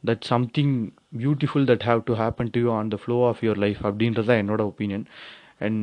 that 0.05 0.25
something 0.25 0.75
beautiful 1.19 1.67
that 1.71 1.87
have 1.87 2.03
to 2.05 2.15
happen 2.15 2.51
to 2.51 2.61
you 2.61 2.73
on 2.73 2.91
the 2.91 2.99
flow 3.03 3.17
of 3.29 3.41
your 3.45 3.57
life 3.57 3.81
அப்படின்றது 3.83 4.27
தான் 4.27 4.43
என்னோட 4.45 4.63
opinion 4.63 5.05
and 5.59 5.81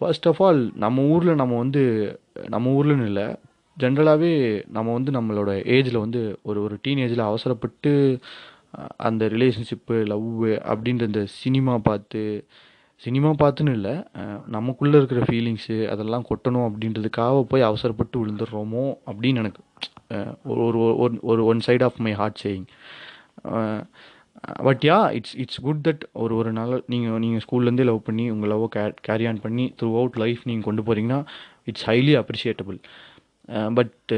first 0.00 0.26
of 0.26 0.40
all 0.42 0.60
நம்ம 0.76 1.02
ஊரில் 1.06 1.34
நம்ம 1.34 1.56
வந்து 1.58 1.82
நம்ம 2.48 2.70
ஊர்லன்னு 2.70 3.06
இல்லை 3.06 3.26
ஜென்ரலாகவே 3.76 4.32
நம்ம 4.68 4.88
வந்து 4.92 5.10
நம்மளோட 5.12 5.50
ஏஜில் 5.76 5.98
வந்து 5.98 6.20
ஒரு 6.42 6.58
ஒரு 6.62 6.76
டீனேஜில் 6.86 7.28
அவசரப்பட்டு 7.28 7.92
அந்த 9.00 9.22
ரிலேஷன்ஷிப்பு 9.28 9.96
லவ்வு 10.06 10.50
அப்படின்ற 10.64 11.04
இந்த 11.06 11.22
சினிமா 11.42 11.74
பார்த்து 11.80 12.22
சினிமா 13.02 13.30
பார்த்துன்னு 13.42 13.72
இல்லை. 13.72 13.92
நமக்குள்ளே 14.46 14.96
இருக்கிற 14.96 15.20
ஃபீலிங்ஸு 15.28 15.76
அதெல்லாம் 15.88 16.26
கொட்டணும் 16.30 16.66
அப்படின்றதுக்காக 16.68 17.42
போய் 17.42 17.62
அவசரப்பட்டு 17.62 18.16
விழுந்துடுறோமோ 18.20 18.84
அப்படின்னு 19.06 19.42
எனக்கு 19.42 19.62
ஒரு 20.44 20.78
ஒரு 21.04 21.18
ஒரு 21.22 21.42
one 21.44 21.60
side 21.60 21.82
of 21.82 21.98
my 21.98 22.12
heart 22.12 22.40
saying 22.44 22.66
but 24.62 24.82
yeah 24.84 24.98
it's 25.10 25.34
it's 25.36 25.60
good 25.60 25.82
that 25.88 26.02
ஒரு 26.12 26.34
ஒரு 26.34 26.50
நாள் 26.52 26.74
நீங்கள் 26.86 27.18
நீங்கள் 27.18 27.42
ஸ்கூல்லேருந்தே 27.46 27.84
லவ் 27.84 28.02
பண்ணி 28.02 28.24
உங்கள் 28.30 28.50
லவ்வை 28.50 28.68
கே 28.68 28.84
கேரி 29.00 29.26
ஆன் 29.26 29.40
பண்ணி 29.40 29.64
த்ரூ 29.80 29.90
அவுட் 30.00 30.16
லைஃப் 30.16 30.42
நீங்கள் 30.44 30.64
கொண்டு 30.64 30.82
போகிறீங்கன்னா 30.82 31.20
it's 31.64 31.86
highly 31.86 32.14
appreciable 32.22 32.78
but 33.74 34.12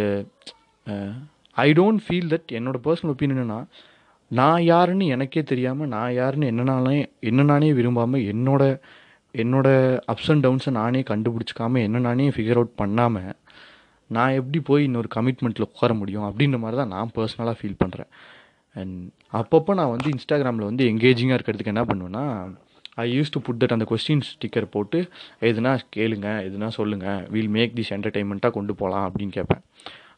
I 1.56 1.68
don't 1.72 2.02
feel 2.06 2.30
that 2.34 2.52
என்னோடய 2.58 2.84
பர்சனல் 2.84 3.12
ஒப்பீனியன் 3.14 3.36
என்னென்னா 3.36 3.60
நான் 4.32 4.62
யாருன்னு 4.62 5.06
எனக்கே 5.06 5.42
தெரியாமல் 5.42 5.88
நான் 5.88 6.12
யாருன்னு 6.12 6.50
என்னனாலே 6.50 6.98
என்ன 7.20 7.42
நானே 7.42 7.72
விரும்பாமல் 7.72 8.20
என்னோட 8.20 8.62
என்னோட 9.34 9.68
அப்ஸ் 10.12 10.30
அண்ட் 10.30 10.46
டவுன்ஸை 10.46 10.70
நானே 10.70 11.00
கண்டுபிடிச்சிக்காமல் 11.00 11.82
என்ன 11.82 11.98
நானே 11.98 12.28
ஃபிகர் 12.28 12.54
அவுட் 12.54 12.74
பண்ணாமல் 12.74 13.34
நான் 14.10 14.32
எப்படி 14.32 14.60
போய் 14.60 14.84
இன்னொரு 14.84 15.08
கமிட்மெண்ட்டில் 15.14 15.66
உட்கார 15.66 15.94
முடியும் 15.94 16.26
அப்படின்ற 16.28 16.58
மாதிரி 16.58 16.76
தான் 16.76 16.88
நான் 16.88 17.12
பர்சனலாக 17.14 17.56
ஃபீல் 17.60 17.80
பண்ணுறேன் 17.84 18.10
அண்ட் 18.76 18.98
அப்பப்போ 19.32 19.74
நான் 19.74 19.90
வந்து 19.90 20.08
இன்ஸ்டாகிராமில் 20.10 20.68
வந்து 20.70 20.84
எங்கேஜிங்காக 20.84 21.38
இருக்கிறதுக்கு 21.38 21.74
என்ன 21.74 21.84
பண்ணுவேன்னா 21.84 22.24
I 22.94 23.06
use 23.18 23.32
to 23.32 23.40
put 23.40 23.60
that 23.62 23.72
அந்த 23.72 23.86
கொஸ்டின் 23.90 24.24
ஸ்டிக்கர் 24.30 24.66
போட்டு 24.70 24.98
எதுனா 25.40 25.78
கேளுங்க 25.96 26.28
எதுனா 26.48 26.68
சொல்லுங்கள் 26.68 27.22
வீல் 27.28 27.48
மேக் 27.48 27.72
திஸ் 27.74 27.92
என்டர்டைன்மெண்ட்டாக 27.96 28.50
கொண்டு 28.50 28.74
போகலாம் 28.74 29.06
அப்படின்னு 29.08 29.30
கேட்பேன். 29.30 29.62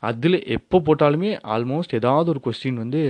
அதில் 0.01 0.39
எப்போ 0.47 0.79
போட்டாலுமே 0.87 1.31
ஆல்மோஸ்ட் 1.49 1.95
ஏதாவது 1.95 2.31
ஒரு 2.31 2.41
கொஸ்டின் 2.45 2.75
வந்து 2.75 3.03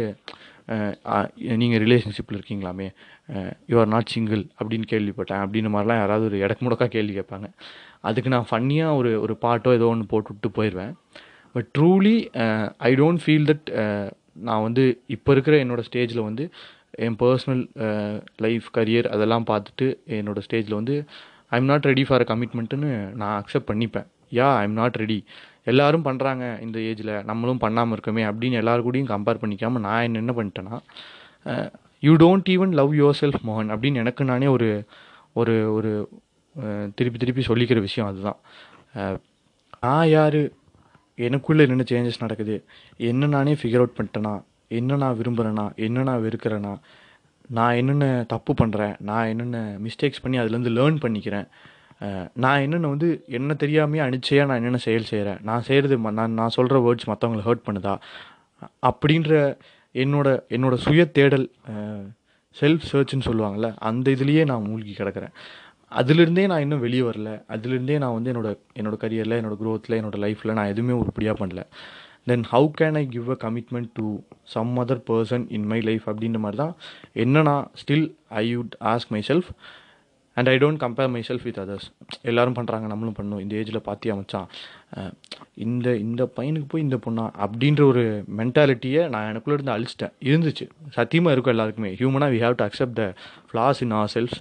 நீங்கள் 1.61 1.83
ரிலேஷன்ஷிப்பில் 1.85 2.39
இருக்கீங்களாமே 2.39 2.87
யூ 3.71 3.77
ஆர் 3.83 3.91
நாட் 3.95 4.13
சிங்கிள் 4.15 4.43
அப்படின்னு 4.59 4.87
கேள்விப்பட்டேன். 4.93 5.43
அப்படின்ற 5.45 5.71
மாதிரிலாம் 5.75 6.01
யாராவது 6.03 6.29
ஒரு 6.31 6.39
இடக்கு 6.45 6.65
முடக்கா 6.67 6.87
கேள்வி 6.97 7.15
கேட்பாங்க. 7.19 7.49
அதுக்கு 8.09 8.33
நான் 8.35 8.49
ஃபன்னியாக 8.51 8.99
ஒரு 9.01 9.11
ஒரு 9.25 9.37
பாட்டோ 9.45 9.73
ஏதோ 9.79 9.89
ஒன்று 9.95 10.11
போட்டு 10.13 10.33
விட்டு 10.35 10.51
போயிடுவேன் 10.59 10.95
but 11.55 11.69
truly 11.79 12.17
I 12.89 12.93
don't 13.03 13.23
feel 13.25 13.49
that 13.51 13.69
நான் 14.49 14.65
வந்து 14.69 14.85
இப்போ 15.17 15.33
இருக்கிற 15.35 15.57
என்னோடய 15.65 15.87
ஸ்டேஜில் 15.91 16.27
வந்து 16.29 16.45
என் 17.05 17.19
பர்சனல் 17.23 17.63
லைஃப் 18.45 18.67
கரியர் 18.77 19.09
அதெல்லாம் 19.15 19.47
பார்த்துட்டு 19.51 19.87
என்னோடய 20.19 20.47
ஸ்டேஜில் 20.47 20.79
வந்து 20.81 20.97
I 21.55 21.59
am 21.61 21.71
not 21.71 21.89
ready 21.91 22.05
for 22.09 22.23
a 22.25 22.27
கமிட்மெண்ட்டுன்னு 22.33 22.91
நான் 23.21 23.37
அக்செப்ட் 23.41 23.71
பண்ணிப்பேன். 23.71 24.07
Yeah 24.39 24.49
I 24.61 24.63
am 24.69 24.79
not 24.81 24.99
ready 25.03 25.19
எல்லாரும் 25.65 26.05
பண்ணுறாங்க 26.05 26.45
இந்த 26.61 26.79
ஏஜில் 26.91 27.13
நம்மளும் 27.25 27.63
பண்ணாமல் 27.65 27.97
இருக்கோமே 27.97 28.25
அப்படின்னு 28.31 28.61
எல்லாரு 28.63 28.83
கூடயும் 28.87 29.13
கம்பேர் 29.15 29.43
பண்ணிக்காமல் 29.43 29.85
நான் 29.87 30.07
என்ன 30.09 30.23
என்ன 30.25 30.33
பண்ணிட்டேன்னா 30.39 30.77
you 32.03 32.13
don't 32.25 32.49
even 32.55 32.73
love 32.81 32.93
yourself 33.21 33.45
மோகன் 33.49 33.73
அப்படின்னு 33.75 34.01
எனக்கு 34.03 34.23
நானே 34.25 34.47
ஒரு 34.47 34.69
ஒரு 35.33 35.55
ஒரு 35.75 35.91
திருப்பி 36.95 37.19
திருப்பி 37.19 37.43
சொல்லிக்கிற 37.49 37.79
விஷயம் 37.81 38.09
அதுதான். 38.11 38.39
நான் 39.85 40.09
யார்? 40.09 40.41
எனக்குள்ளே 41.19 41.65
என்னென்ன 41.65 41.87
சேஞ்சஸ் 41.91 42.23
நடக்குது? 42.25 42.57
என்ன 43.11 43.27
நானே 43.27 43.53
ஃபிகர் 43.53 43.83
அவுட் 43.83 43.97
பண்ணிட்டேனா? 43.99 44.35
என்ன 44.79 44.97
நான் 44.97 45.19
விரும்புகிறேனா 45.21 45.65
என்ன 45.87 46.03
நான் 46.03 46.23
வெறுக்கிறேனா? 46.27 46.75
நான் 47.57 47.77
என்னென்ன 47.81 48.07
தப்பு 48.29 48.53
பண்ணுறேன் 48.61 48.95
நான் 49.09 49.29
என்னென்ன 49.33 49.59
மிஸ்டேக்ஸ் 49.87 50.23
பண்ணி 50.23 50.39
அதுலேருந்து 50.39 50.73
லேர்ன் 50.79 51.03
பண்ணிக்கிறேன்? 51.05 51.49
நான் 52.45 52.63
என்னென்ன 52.65 52.89
வந்து 52.95 53.09
என்ன 53.39 53.57
தெரியாமையே 53.63 54.03
அனிச்சையாக 54.07 54.49
நான் 54.49 54.61
என்னென்ன 54.61 54.81
செயல் 54.87 55.11
செய்கிறேன் 55.11 55.41
நான் 55.49 55.67
செய்கிறது 55.69 55.97
நான் 56.21 56.39
நான் 56.41 56.55
சொல்கிற 56.57 56.79
வேர்ட்ஸ் 56.87 57.09
மற்றவங்களை 57.11 57.45
ஹர்ட் 57.49 57.67
பண்ணுதா? 57.69 57.95
அப்படின்ற 58.89 59.33
என்னோட 59.95 60.29
என்னோட 60.57 60.75
சுய 60.85 61.03
தேடல் 61.19 61.47
செல்ஃப் 62.57 62.89
சர்ச்னு 62.93 63.27
சொல்லுவாங்கள்ல 63.29 63.69
அந்த 63.89 64.07
இதுலேயே 64.17 64.43
நான் 64.51 64.67
மூழ்கி 64.71 64.93
கிடக்கிறேன். 64.95 65.35
அதுலேருந்தே 65.93 66.45
நான் 66.51 66.63
இன்னும் 66.65 66.85
வெளியே 66.85 67.05
வரல. 67.09 67.31
அதுலேருந்தே 67.55 67.97
நான் 68.05 68.17
வந்து 68.17 68.31
என்னோட 68.33 68.51
என்னோட 68.79 68.97
கரியரில் 69.05 69.39
என்னோடய 69.41 69.59
க்ரோத்தில் 69.63 69.99
என்னோடய 69.99 70.23
லைஃப்பில் 70.25 70.57
நான் 70.59 70.73
எதுவுமே 70.73 70.95
உருப்படியாக 71.03 71.37
பண்ணல. 71.43 71.63
Then 72.31 72.45
how 72.53 72.69
can 72.81 72.97
I 73.01 73.05
give 73.15 73.29
a 73.35 73.37
commitment 73.45 73.91
to 73.99 74.07
some 74.55 74.73
other 74.83 75.03
person 75.11 75.45
in 75.57 75.67
my 75.73 75.81
life 75.89 76.05
அப்படின்ற 76.11 76.39
மாதிரி 76.45 76.59
தான் 76.63 76.75
என்ன 77.25 77.43
நான் 77.49 77.67
still 77.81 78.07
I 78.43 78.45
would 78.57 78.77
ask 78.93 79.13
myself 79.31 79.51
and 80.35 80.49
I 80.53 80.55
don't 80.63 80.81
compare 80.85 81.11
myself 81.29 81.45
with 81.49 81.59
others 81.63 81.87
எல்லோரும் 82.31 82.55
பண்ணுறாங்க 82.55 82.87
நம்மளும் 82.93 83.17
பண்ணணும். 83.19 83.43
இந்த 83.45 83.55
ஏஜில் 83.61 83.85
பார்த்தியா 83.89 84.15
மச்சான்? 84.21 84.49
இந்த 85.67 85.97
இந்த 86.07 86.23
பையனுக்கு 86.37 86.69
போய் 86.73 86.85
இந்த 86.87 86.99
பொண்ணா? 87.05 87.25
அப்படின்ற 87.47 87.83
ஒரு 87.93 88.05
மென்டாலிட்டியை 88.39 89.03
நான் 89.15 89.29
எனக்குள்ளே 89.33 89.57
இருந்து 89.59 89.75
அழிச்சிட்டேன். 89.77 90.15
இருந்துச்சு. 90.31 90.67
சத்தியமாக 90.99 91.35
இருக்கும் 91.37 91.55
எல்லாருக்குமே. 91.55 91.93
ஹியூமனாக 92.01 92.35
we 92.37 92.41
have 92.45 92.59
to 92.61 92.67
accept 92.69 92.99
the 93.01 93.07
flaws 93.49 93.83
in 93.87 93.95
ourselves 94.15 94.41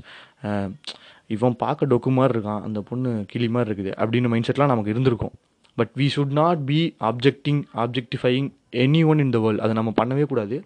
இவன் 1.36 1.56
பார்க்க 1.64 1.92
டொக்கு 1.92 2.12
மாதிரி 2.20 2.38
இருக்கான். 2.38 2.64
அந்த 2.68 2.80
பொண்ணு 2.90 3.12
கிளி 3.34 3.48
மாதிரி 3.56 3.70
இருக்குது. 3.72 3.92
அப்படின்னு 4.04 4.32
மைண்ட் 4.34 4.50
செட்லாம் 4.52 4.74
நமக்கு 4.74 4.94
இருந்திருக்கும். 4.96 5.36
But 5.80 5.92
we 6.00 6.08
should 6.16 6.34
not 6.42 6.64
be 6.72 6.80
objecting 7.10 7.62
objectifying 7.84 8.50
anyone 9.12 9.22
in 9.24 9.32
the 9.36 9.40
world 9.44 9.64
அதை 9.66 9.76
நம்ம 9.80 9.94
பண்ணவே 10.02 10.26
கூடாது. 10.32 10.58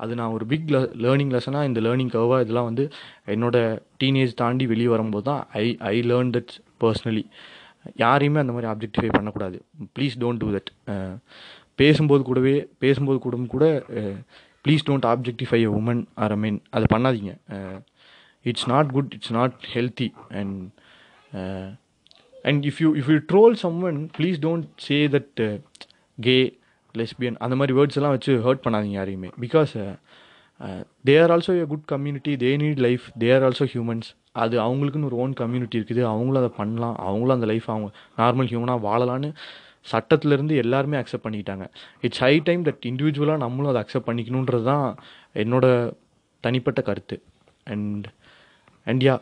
அது 0.00 0.12
நான் 0.20 0.34
ஒரு 0.36 0.44
பிக் 0.52 0.70
லேர்னிங் 1.04 1.32
லெசனாக 1.34 1.68
இந்த 1.70 1.80
லேர்னிங் 1.86 2.12
கர்வாக 2.14 2.44
இதெல்லாம் 2.44 2.68
வந்து 2.70 2.84
என்னோடய 3.34 3.78
டீனேஜ் 4.02 4.32
தாண்டி 4.42 4.66
வெளியே 4.72 4.88
வரும்போது 4.94 5.26
தான் 5.30 5.42
I 5.62 5.66
I 5.92 5.96
learn 6.10 6.32
that 6.36 6.54
personally 6.82 7.24
யாரையுமே 8.02 8.40
அந்த 8.42 8.52
மாதிரி 8.56 8.70
ஆப்ஜெக்டிஃபை 8.72 9.10
பண்ணக்கூடாது. 9.16 9.56
ப்ளீஸ் 9.96 10.16
டோன்ட் 10.22 10.42
டூ 10.42 10.48
தட் 10.56 10.70
பேசும்போது 11.82 12.22
கூடவே 12.28 12.56
பேசும்போது 12.84 13.18
கூட 13.24 13.36
கூட 13.54 13.66
please 14.64 14.84
don't 14.88 15.06
objectify 15.12 15.60
a 15.68 15.72
woman 15.78 16.02
or 16.24 16.34
a 16.36 16.38
men 16.44 16.58
அதை 16.76 16.86
பண்ணாதீங்க. 16.94 17.32
It's 18.50 18.68
not 18.72 18.90
good 18.96 19.12
it's 19.16 19.34
not 19.38 19.56
healthy 19.74 20.08
and 20.40 20.58
and 22.50 22.62
if 22.70 22.80
you 22.84 22.88
if 23.00 23.10
you 23.12 23.18
troll 23.32 23.56
someone 23.88 23.98
please 24.18 24.38
don't 24.46 24.66
say 24.86 24.98
that 25.16 25.42
gay 26.18 26.36
lesbian 27.00 27.38
அந்த 27.44 27.54
மாதிரி 27.60 27.74
words 27.78 27.98
எல்லாம் 28.00 28.14
வச்சு 28.16 28.32
ஹர்ட் 28.46 28.64
பண்ணாதீங்க 28.66 28.96
யாரையுமே. 29.00 29.30
Because 29.44 29.72
they 31.08 31.14
are 31.22 31.32
also 31.34 31.52
a 31.62 31.66
good 31.72 31.86
community 31.92 32.32
they 32.44 32.50
need 32.62 32.80
life 32.86 33.04
they 33.22 33.28
are 33.36 33.44
also 33.48 33.66
humans 33.72 34.08
அது 34.42 34.56
அவங்களுக்குன்னு 34.66 35.08
ஒரு 35.10 35.18
own 35.24 35.34
community 35.40 35.76
இருக்குது 35.80 36.02
அவங்களும் 36.12 36.40
அதை 36.42 36.50
பண்ணலாம் 36.60 36.96
அவங்களும் 37.06 37.36
அந்த 37.36 37.48
லைஃப் 37.52 37.66
அவங்க 37.74 37.88
நார்மல் 38.20 38.48
ஹியூமனாக 38.52 38.84
வாழலான்னு 38.86 39.30
சட்டத்திலேருந்து 39.92 40.54
எல்லாருமே 40.62 40.96
அக்செப்ட் 41.00 41.24
பண்ணிக்கிட்டாங்க. 41.24 41.64
இட்ஸ் 42.06 42.22
ஹை 42.24 42.34
டைம் 42.48 42.62
தட் 42.68 42.86
இண்டிவிஜுவலாக 42.90 43.42
நம்மளும் 43.44 43.70
அதை 43.72 43.80
அக்செப்ட் 43.84 44.08
பண்ணிக்கணுன்றது 44.10 44.64
தான் 44.72 44.86
என்னோட 45.42 45.66
தனிப்பட்ட 46.44 46.80
கருத்து. 46.88 47.16
அண்ட் 47.72 48.06
அண்ட் 48.86 49.02
யா 49.08 49.16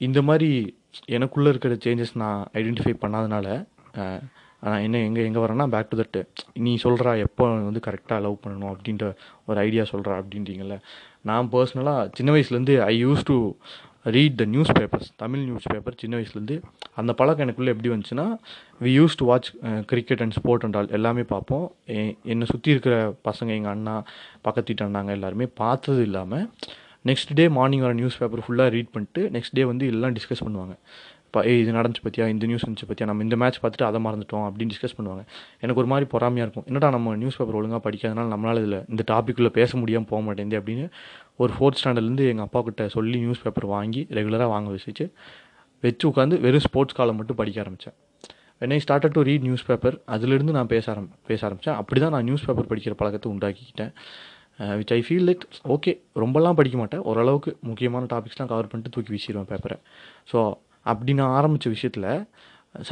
இந்த 0.00 0.20
மாதிரி 0.28 0.48
எனக்குள்ளே 1.16 1.50
இருக்கிற 1.52 1.74
சேஞ்சஸ் 1.84 2.14
நான் 2.22 2.40
ஐடென்டிஃபை 2.60 2.94
பண்ணாதனால 3.04 3.46
uh, 4.02 4.18
ஆனால் 4.64 4.82
என்ன 4.86 5.00
எங்கே 5.06 5.22
எங்கே 5.28 5.40
வரேன்னா 5.44 5.66
பேக் 5.74 5.88
டு 5.92 5.96
தட் 6.00 6.18
நீ 6.66 6.72
சொல்கிறா 6.84 7.12
எப்போ 7.26 7.46
வந்து 7.68 7.80
கரெக்டாக 7.86 8.20
லவ் 8.26 8.42
பண்ணணும் 8.44 8.70
அப்படின்ற 8.74 9.06
ஒரு 9.48 9.58
ஐடியா 9.66 9.84
சொல்கிறா 9.90 10.14
அப்படின்றீங்கல்ல. 10.20 10.76
நான் 11.30 11.50
பர்சனலாக 11.54 12.04
சின்ன 12.18 12.32
வயசுலேருந்து 12.36 12.76
I 12.92 12.94
use 13.06 13.24
to 13.30 13.36
read 14.14 14.38
the 14.40 14.44
newspapers 14.78 15.10
Tamil 15.22 15.44
newspaper 15.72 15.94
சின்ன 16.02 16.14
வயசுலேருந்து 16.18 16.56
அந்த 17.00 17.10
பழக்கம் 17.20 17.44
எனக்குள்ளே 17.46 17.72
எப்படி 17.74 17.90
வந்துச்சுன்னா 17.92 18.26
we 18.84 18.90
use 18.98 19.18
to 19.20 19.26
watch 19.30 19.48
cricket 19.92 20.22
and 20.24 20.36
sport 20.38 20.64
and 20.66 20.76
all 20.80 20.90
எல்லாமே 20.98 21.24
பார்ப்போம். 21.34 21.66
என்னை 22.32 22.48
சுற்றி 22.52 22.70
இருக்கிற 22.74 22.96
பசங்க 23.28 23.50
எங்கள் 23.58 23.74
அண்ணா 23.74 23.94
பக்கத்து 24.46 24.68
வீட்டு 24.72 24.86
அண்ணாங்க 24.88 25.12
எல்லாருமே 25.18 25.48
பார்த்தது 25.62 26.02
இல்லாமல் 26.08 26.46
நெக்ஸ்ட் 27.10 27.32
டே 27.38 27.44
மார்னிங் 27.56 27.86
வர 27.86 27.94
நியூஸ் 28.00 28.20
பேப்பர் 28.20 28.44
ஃபுல்லாக 28.44 28.72
ரீட் 28.74 28.92
பண்ணிட்டு 28.92 29.22
நெக்ஸ்ட் 29.36 29.56
டே 29.58 29.64
வந்து 29.70 29.86
எல்லாம் 29.94 30.14
டிஸ்கஸ் 30.18 30.44
பண்ணுவாங்க. 30.46 30.74
இப்போ 31.34 31.42
ஏய் 31.50 31.60
இது 31.60 31.70
நடந்துச்சு 31.76 32.02
பற்றியா 32.02 32.26
இந்த 32.32 32.44
நியூஸ் 32.48 32.64
வந்துச்சு 32.64 32.86
பற்றியா 32.88 33.06
நம்ம 33.10 33.22
இந்த 33.26 33.36
மேட்ச் 33.42 33.56
பார்த்துட்டு 33.62 33.86
அதை 33.86 33.98
மறந்துட்டோம் 34.04 34.44
அப்படின்னு 34.48 34.72
டிஸ்கஸ் 34.72 34.94
பண்ணுவாங்க. 34.98 35.22
எனக்கு 35.62 35.80
ஒரு 35.82 35.88
மாதிரி 35.92 36.06
பொறாமையாக 36.12 36.44
இருக்கும். 36.46 36.66
என்னடா 36.70 36.88
நம்ம 36.96 37.14
நியூஸ் 37.22 37.36
பேப்பர் 37.38 37.56
ஒழுங்காக 37.60 37.80
படிக்காதனால 37.86 38.30
நம்மளால் 38.32 38.60
இதில் 38.62 38.76
இந்த 38.92 39.04
டாப்பிக்குள்ளே 39.10 39.50
பேச 39.56 39.70
முடியாமல் 39.80 40.08
போக 40.10 40.20
மாட்டேங்குது 40.26 40.58
அப்படின்னு 40.60 40.84
ஒரு 41.44 41.52
ஃபோர்த் 41.54 41.78
ஸ்டாண்டர்ட்லேருந்து 41.80 42.26
எங்கள் 42.32 42.46
அப்பா 42.48 42.60
கிட்ட 42.68 42.84
சொல்லி 42.96 43.16
நியூஸ் 43.24 43.42
பேப்பர் 43.46 43.66
வாங்கி 43.74 44.02
ரெகுலராக 44.18 44.48
வாங்க 44.54 44.68
வச்சுச்சு. 44.74 45.06
வச்சு 45.86 46.06
உட்காந்து 46.10 46.38
வெறும் 46.44 46.64
ஸ்போர்ட்ஸ் 46.66 46.98
காலம் 47.00 47.18
மட்டும் 47.20 47.38
படிக்க 47.40 47.64
ஆரம்பித்தேன் 47.64 47.96
when 48.60 48.74
I 48.76 48.78
started 48.86 49.16
to 49.16 49.24
read 49.30 49.46
newspaper 49.70 49.98
அதுலேருந்து 50.16 50.54
நான் 50.58 50.70
பேச 50.74 50.86
ஆரம் 50.92 51.10
பேச 51.32 51.40
ஆரம்பித்தேன் 51.48 51.78
அப்படி 51.80 52.00
தான் 52.04 52.14
நான் 52.16 52.28
நியூஸ் 52.30 52.46
பேப்பர் 52.46 52.70
படிக்கிற 52.74 52.96
பழக்கத்தை 53.02 53.30
உண்டாக்கிக்கிட்டேன். 53.34 53.92
Which 54.80 54.92
I 54.96 54.98
feel 55.06 55.26
like 55.28 55.44
okay 55.74 55.92
ரொம்பலாம் 56.22 56.58
படிக்க 56.58 56.76
மாட்டேன். 56.80 57.00
ஓரளவுக்கு 57.10 57.50
முக்கியமான 57.68 58.06
டாபிக்ஸ்லாம் 58.12 58.50
கவர் 58.52 58.68
பண்ணிட்டு 58.70 58.92
தூக்கி 58.94 59.10
வீசிடுவேன் 59.14 59.48
பேப்பரை 59.52 59.76
ஸோ 60.32 60.38
அப்படி 60.90 61.14
நான் 61.20 61.34
ஆரம்பித்த 61.38 61.72
விஷயத்தில் 61.74 62.10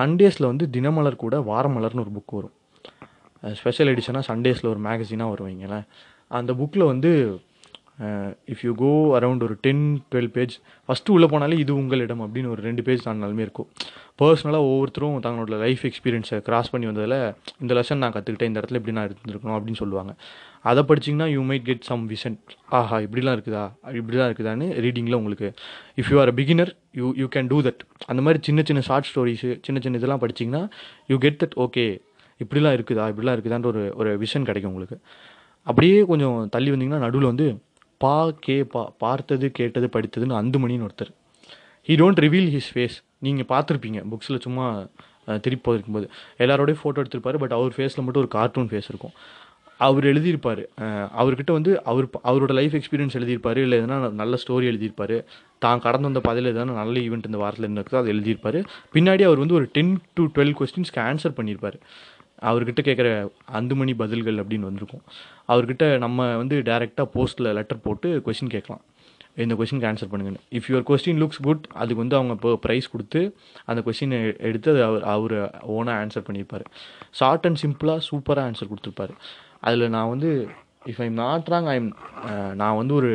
சண்டேஸில் 0.00 0.50
வந்து 0.50 0.66
தினமலர் 0.76 1.22
கூட 1.22 1.37
வாரமலர்னு 1.50 2.05
ஒரு 2.05 2.12
புக் 2.16 2.37
வரும். 2.38 2.57
ஸ்பெஷல் 3.61 3.90
எடிஷனாக 3.92 4.24
சண்டேஸில் 4.33 4.72
ஒரு 4.72 4.81
மேகசினாக 4.88 5.33
வரும் 5.33 5.48
வைங்களேன். 5.48 5.87
அந்த 6.38 6.52
புக்கில் 6.61 6.90
வந்து 6.92 7.11
இஃப் 8.52 8.62
யூ 8.66 8.72
கோ 8.83 8.90
அரவுண்ட் 9.18 9.42
ஒரு 9.46 9.55
டென் 9.64 9.83
டுவெல் 10.12 10.31
பேஜ் 10.37 10.55
ஃபஸ்ட்டு 10.87 11.12
உள்ளே 11.14 11.26
போனாலே 11.33 11.57
இது 11.64 11.72
உங்களிடம் 11.81 12.22
அப்படின்னு 12.24 12.52
ஒரு 12.55 12.62
ரெண்டு 12.68 12.83
பேஜ் 12.87 13.05
தாண்டினாலுமே 13.07 13.44
இருக்கும். 13.46 13.68
பர்சனலாக 14.20 14.68
ஒவ்வொருத்தரும் 14.70 15.18
தங்களோட 15.26 15.59
லைஃப் 15.64 15.83
எக்ஸ்பீரியன்ஸை 15.88 16.38
கிராஸ் 16.48 16.70
பண்ணி 16.72 16.88
வந்ததில் 16.90 17.18
இந்த 17.62 17.72
லெசன் 17.78 18.02
நான் 18.05 18.14
கற்றுக்கிட்டேன் 18.16 18.50
இந்த 18.52 18.61
இடத்துல 18.62 18.81
இப்படி 18.81 18.96
நான் 18.98 19.09
இருந்திருக்கணும் 19.11 19.57
அப்படின்னு 19.59 19.81
சொல்லுவாங்க. 19.83 20.14
அதை 20.70 20.83
படிச்சிங்கன்னா 20.88 21.27
you 21.35 21.40
might 21.48 21.66
get 21.68 21.85
some 21.88 22.03
vision 22.11 22.37
ஆஹா 22.79 22.96
இப்படிலாம் 23.05 23.37
இருக்குதா? 23.37 23.64
இப்படிலாம் 23.98 24.29
இருக்குதான்னு 24.31 24.66
ரீடிங்கில் 24.85 25.18
உங்களுக்கு 25.20 25.48
if 26.01 26.11
you 26.12 26.18
are 26.22 26.31
a 26.33 26.35
beginner 26.40 26.72
you 27.01 27.07
you 27.20 27.27
can 27.37 27.51
do 27.53 27.59
that 27.66 27.83
அந்த 28.07 28.22
மாதிரி 28.27 28.40
சின்ன 28.48 28.62
சின்ன 28.68 28.83
ஷார்ட் 28.88 29.09
ஸ்டோரிஸு 29.11 29.51
சின்ன 29.66 29.81
சின்ன 29.87 30.01
இதெல்லாம் 30.01 30.22
படிச்சிங்கன்னா 30.25 30.62
யூ 31.12 31.18
கெட் 31.25 31.40
தட் 31.42 31.57
ஓகே 31.64 31.87
இப்படிலாம் 32.40 32.77
இருக்குதா? 32.77 33.05
இப்படிலாம் 33.12 33.37
இருக்குதான்ற 33.37 33.68
ஒரு 33.72 33.83
ஒரு 34.01 34.12
விஷன் 34.22 34.48
கிடைக்கும் 34.48 34.72
உங்களுக்கு. 34.72 34.96
அப்படியே 35.66 35.98
கொஞ்சம் 36.12 36.38
தள்ளி 36.55 36.70
வந்தீங்கன்னா 36.70 37.03
நடுவில் 37.07 37.31
வந்து 37.33 37.46
பா 38.05 38.14
கே 38.44 38.57
பா 38.72 38.83
பார்த்தது 39.03 39.48
கேட்டது 39.59 39.88
படித்ததுன்னு 39.96 40.38
அந்துமணின்னு 40.40 40.87
ஒருத்தர். 40.88 41.12
He 41.88 41.94
don't 42.01 42.20
reveal 42.25 42.48
his 42.55 42.70
face 42.75 42.96
நீங்கள் 43.27 43.48
பார்த்துருப்பீங்க 43.53 44.01
புக்ஸில் 44.12 44.42
சும்மா 44.46 44.66
திருப்பி 45.44 45.64
போயிருக்கும்போது. 45.66 46.07
எல்லாரோடய 46.44 46.77
ஃபோட்டோ 46.81 47.01
எடுத்திருப்பாரு 47.03 47.38
பட் 47.42 47.55
அவர் 47.59 47.75
ஃபேஸில் 47.77 48.05
மட்டும் 48.07 48.22
ஒரு 48.25 48.31
கார்ட்டூன் 48.37 48.68
ஃபேஸ் 48.70 48.88
இருக்கும். 48.92 49.14
அவர் 49.87 50.09
எழுதியிருப்பார். 50.12 50.62
அவர்கிட்ட 51.21 51.53
வந்து 51.59 51.73
அவர் 51.90 52.07
அவரோட 52.31 52.53
லைஃப் 52.61 52.77
எக்ஸ்பீரியன்ஸ் 52.79 53.16
எழுதியிருப்பாரு 53.18 53.61
இல்லை 53.66 53.77
எதனா 53.83 53.99
நல்ல 54.23 54.38
ஸ்டோரி 54.42 54.66
எழுதியிருப்பாரு. 54.73 55.18
தான் 55.64 55.83
கடந்து 55.87 56.09
வந்த 56.11 56.23
பாதையில் 56.27 56.53
எதனா 56.55 56.75
நல்ல 56.83 56.95
ஈவெண்ட் 57.07 57.29
இந்த 57.31 57.40
வாரத்தில் 57.42 57.66
இருந்திருக்குதோ 57.66 58.01
அதை 58.03 58.11
எழுதியிருப்பாரு. 58.14 58.61
பின்னாடி 58.97 59.25
அவர் 59.29 59.42
வந்து 59.45 59.59
ஒரு 59.61 59.68
டென் 59.77 59.95
டு 60.18 60.25
டுவெல் 60.37 60.55
கொஸ்டின்ஸ்க்கு 60.61 61.03
ஆன்சர் 61.09 61.37
பண்ணியிருப்பாரு. 61.40 61.79
அவர்கிட்ட 62.51 62.81
கேட்குற 62.87 63.09
அந்துமணி 63.59 63.92
பதில்கள் 64.05 64.40
அப்படின்னு 64.42 64.68
வந்திருக்கும். 64.68 65.05
அவர்கிட்ட 65.53 65.85
நம்ம 66.05 66.25
வந்து 66.40 66.57
டேரெக்டாக 66.71 67.09
போஸ்ட்டில் 67.16 67.55
லெட்டர் 67.59 67.85
போட்டு 67.85 68.09
கொஸ்டின் 68.27 68.55
கேட்கலாம். 68.57 68.83
இந்த 69.42 69.55
கொஸ்டினுக்கு 69.59 69.88
ஆன்சர் 69.90 70.11
பண்ணுங்கன்னு. 70.12 70.40
If 70.59 70.66
your 70.71 70.85
question 70.88 71.21
looks 71.23 71.40
good 71.47 71.62
அதுக்கு 71.83 72.01
வந்து 72.03 72.16
அவங்க 72.18 72.33
இப்போ 72.38 72.51
ப்ரைஸ் 72.64 72.90
கொடுத்து 72.95 73.21
அந்த 73.71 73.81
கொஸ்டினை 73.87 74.18
எடுத்து 74.49 74.68
அது 74.73 74.83
அவர் 74.88 75.05
அவர் 75.14 75.35
ஓனாக 75.77 76.01
ஆன்சர் 76.03 76.27
பண்ணியிருப்பார். 76.27 76.64
ஷார்ட் 77.21 77.47
அண்ட் 77.49 77.61
சிம்பிளாக 77.62 78.03
சூப்பராக 78.11 78.49
ஆன்சர் 78.51 78.71
கொடுத்துருப்பாரு. 78.73 79.14
அதில் 79.68 79.92
நான் 79.96 80.12
வந்து 80.14 80.31
if 80.92 81.01
I'm 81.07 81.16
not 81.25 81.51
wrong 81.55 81.68
I'm 81.75 81.88
நான் 82.61 82.79
வந்து 82.81 82.94
ஒரு 83.01 83.12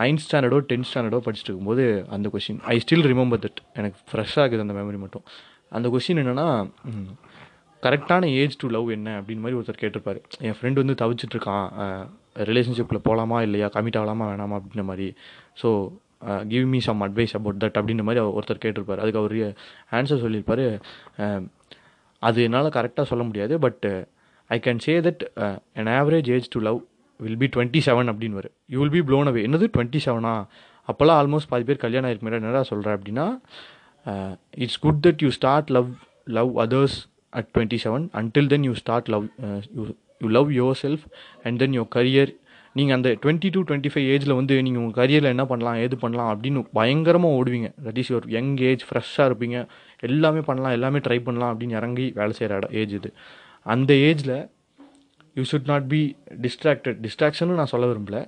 நைன்த் 0.00 0.22
ஸ்டாண்டர்டோ 0.24 0.58
டென்த் 0.70 0.88
ஸ்டாண்டர்டோ 0.88 1.20
படிச்சுட்டு 1.26 1.50
இருக்கும்போது 1.50 1.84
அந்த 2.14 2.28
question 2.34 2.58
I 2.72 2.76
still 2.84 3.06
remember 3.12 3.42
that 3.44 3.60
எனக்கு 3.80 3.98
ஃப்ரெஷ்ஷாக 4.10 4.42
இருக்குது 4.42 4.64
அந்த 4.64 4.74
மெமரி 4.78 4.98
மட்டும். 5.04 5.24
அந்த 5.76 5.86
கொஷின் 5.94 6.20
என்னென்னா 6.22 6.48
கரெக்டான 7.82 8.28
ஏஜ் 8.40 8.54
டு 8.62 8.66
லவ் 8.74 8.88
என்ன 8.96 9.08
அப்படின்னு 9.20 9.42
மாதிரி 9.44 9.56
ஒருத்தர் 9.58 9.80
கேட்டிருப்பார். 9.82 10.18
என் 10.46 10.56
ஃப்ரெண்டு 10.58 10.82
வந்து 10.82 10.94
தவிச்சிட்ருக்கான் 11.02 11.66
ரிலேஷன்ஷிப்பில் 12.50 13.04
போகலாமா 13.06 13.38
இல்லையா? 13.46 13.66
கமிட் 13.76 13.98
ஆகலாமா 14.00 14.24
வேணாமா 14.30 14.56
அப்படின்ற 14.58 14.84
மாதிரி. 14.90 15.08
So 15.60 15.70
give 16.52 16.66
me 16.72 16.78
some 16.86 17.02
advice 17.06 17.34
about 17.38 17.60
that 17.62 17.78
அப்படின்ற 17.80 18.04
மாதிரி 18.08 18.22
அவர் 18.22 18.36
ஒருத்தர் 18.38 18.62
கேட்டிருப்பார். 18.64 19.02
அதுக்கு 19.04 19.20
அவர் 19.22 19.36
ஆன்சர் 19.98 20.22
சொல்லியிருப்பாரு. 20.24 20.66
அது 22.22 22.44
என்னால் 22.48 22.74
கரெக்டாக 22.78 23.06
சொல்ல 23.12 23.24
முடியாது 23.30 23.54
but 23.66 23.86
I 24.50 24.58
can 24.66 24.80
say 24.86 24.94
that 25.06 25.22
an 25.80 25.90
average 26.00 26.28
age 26.36 26.48
to 26.54 26.60
love 26.68 26.78
will 27.20 27.40
be 27.42 27.48
twenty 27.56 27.80
seven 27.88 28.10
அப்படின்னு 28.12 28.38
வரும் 28.40 28.54
you 28.72 28.78
will 28.82 28.94
be 28.96 29.02
blown 29.10 29.30
away 29.30 29.42
என்னது 29.48 29.68
டுவெண்ட்டி 29.76 30.00
செவனா 30.06 30.34
அப்போல்லாம் 30.88 31.18
ஆல்மோஸ்ட் 31.20 31.50
பாதி 31.52 31.64
பேர் 31.68 31.82
கல்யாணம் 31.84 32.08
ஆயிருக்கு 32.08 32.26
முன்னாடி 32.26 32.42
என்னடா 32.42 32.62
சொல்கிறேன் 32.72 32.96
அப்படின்னா 32.98 33.26
it's 34.64 34.80
good 34.86 35.00
that 35.06 35.22
you 35.24 35.30
start 35.38 35.70
love 35.76 35.90
love 36.38 36.50
others 36.64 36.98
at 37.38 37.48
twenty 37.54 37.78
seven 37.84 38.04
until 38.20 38.50
then 38.54 38.66
you 38.68 38.74
start 38.82 39.08
love 39.14 39.24
you 39.78 39.84
you 40.24 40.28
love 40.38 40.50
yourself 40.84 41.06
and 41.46 41.58
then 41.62 41.74
your 41.78 41.92
career 41.96 42.32
நீங்கள் 42.78 42.96
அந்த 42.96 43.10
டுவெண்ட்டி 43.22 43.48
டு 43.54 43.60
டுவெண்ட்டி 43.68 43.90
ஃபைவ் 43.92 44.06
ஏஜில் 44.14 44.34
வந்து 44.38 44.54
நீங்கள் 44.64 44.82
உங்கள் 44.82 44.98
கரியரில் 44.98 45.32
என்ன 45.34 45.44
பண்ணலாம் 45.50 45.78
ஏது 45.84 45.96
பண்ணலாம் 46.02 46.30
அப்படின்னு 46.32 46.60
பயங்கரமாக 46.78 47.36
ஓடுவீங்க. 47.38 47.68
That 47.86 47.98
is 48.02 48.10
your 48.12 48.26
young 48.34 48.50
age 48.70 48.82
ஃப்ரெஷ்ஷாக 48.88 49.28
இருப்பீங்க. 49.30 49.58
எல்லாமே 50.08 50.40
பண்ணலாம் 50.48 50.74
எல்லாமே 50.78 50.98
ட்ரை 51.06 51.18
பண்ணலாம் 51.28 51.52
அப்படின்னு 51.52 51.78
இறங்கி 51.80 52.06
வேலை 52.18 52.34
செய்கிற 52.38 52.58
இடம் 52.60 52.74
ஏஜ் 52.80 52.92
இது. 52.98 53.10
அந்த 53.72 53.92
ஏஜில் 54.08 54.36
you 55.36 55.42
should 55.50 55.70
not 55.70 55.86
be 55.92 56.00
distracted 56.44 56.98
டிஸ்ட்ராக்ஷனும் 57.06 57.58
நான் 57.60 57.72
சொல்ல 57.72 57.86
விரும்பல. 57.92 58.18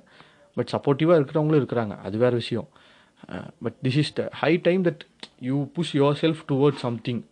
பட் 0.57 0.73
சப்போர்ட்டிவாக 0.77 1.19
இருக்கிறவங்களும் 1.21 1.61
இருக்கிறாங்க. 1.63 1.95
அது 2.07 2.17
வேறு 2.23 2.37
விஷயம். 2.43 2.69
But 3.65 3.79
this 3.83 3.99
is 4.03 4.13
the 4.19 4.29
high 4.41 4.53
time 4.69 4.85
that 4.89 5.05
you 5.49 5.57
push 5.77 5.95
yourself 6.23 6.43
toward 6.53 6.81
something 6.85 7.23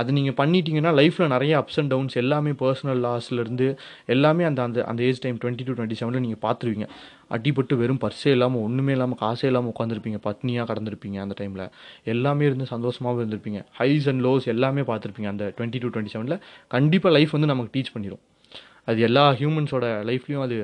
அது 0.00 0.10
நீங்கள் 0.18 0.36
பண்ணிட்டீங்கன்னா 0.40 0.92
லைஃப்பில் 1.00 1.30
நிறைய 1.34 1.52
அப்ஸ் 1.60 1.78
அண்ட் 1.80 1.90
டவுன்ஸ் 1.92 2.16
எல்லாமே 2.22 2.52
பர்சனல் 2.62 3.00
லாஸ்லேருந்து 3.06 3.66
எல்லாமே 4.14 4.44
அந்த 4.50 4.60
அந்த 4.66 4.84
அந்த 4.90 5.02
age 5.08 5.20
time 5.24 5.38
twenty 5.42 5.66
to 5.68 5.74
twenty 5.78 5.98
செவனில் 6.00 6.24
நீங்கள் 6.26 6.42
பார்த்துருவீங்க. 6.46 6.86
அடிப்பட்டு 7.36 7.74
வெறும் 7.82 8.00
பர்ஸே 8.04 8.32
இல்லாமல் 8.36 8.62
ஒன்றுமே 8.66 8.92
இல்லாமல் 8.96 9.20
காசே 9.22 9.46
இல்லாமல் 9.50 9.72
உட்காந்துருப்பீங்க 9.74 10.18
பத்னியாக 10.26 10.66
கடந்திருப்பீங்க 10.70 11.18
அந்த 11.24 11.36
டைமில் 11.40 11.64
எல்லாமே 12.14 12.44
இருந்து 12.48 12.66
சந்தோஷமாகவும் 12.74 13.22
இருந்திருப்பீங்க. 13.22 13.60
ஹைஸ் 13.80 14.08
அண்ட் 14.12 14.22
லோஸ் 14.26 14.46
எல்லாமே 14.54 14.84
பார்த்துருப்பீங்க 14.90 15.30
அந்த 15.34 15.46
டுவெண்ட்டி 15.58 15.80
டு 15.84 15.90
டுவெண்ட்டி 15.94 16.14
செவனில் 16.16 16.38
கண்டிப்பாக 16.74 17.12
லைஃப் 17.16 17.34
வந்து 17.36 17.52
நமக்கு 17.52 17.72
டீச் 17.76 17.94
பண்ணிடும் 17.96 18.22
அது 18.90 19.00
எல்லா 19.08 19.24
ஹியூமன்ஸோட 19.40 19.86
லைஃப்லேயும் 20.10 20.44
அது 20.46 20.56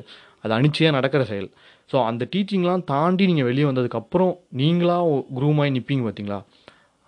அது 0.44 0.52
அனிச்சையாக 0.56 0.94
நடக்கிற 0.96 1.22
செயல். 1.30 1.48
ஸோ 1.90 1.96
அந்த 2.10 2.22
டீச்சிங்லாம் 2.32 2.84
தாண்டி 2.90 3.24
நீங்கள் 3.30 3.48
வெளியே 3.48 3.66
வந்ததுக்கப்புறம் 3.68 4.32
நீங்களாக 4.60 5.18
குரூமாகி 5.36 5.72
நிற்பீங்க 5.76 6.04
பார்த்தீங்களா 6.06 6.38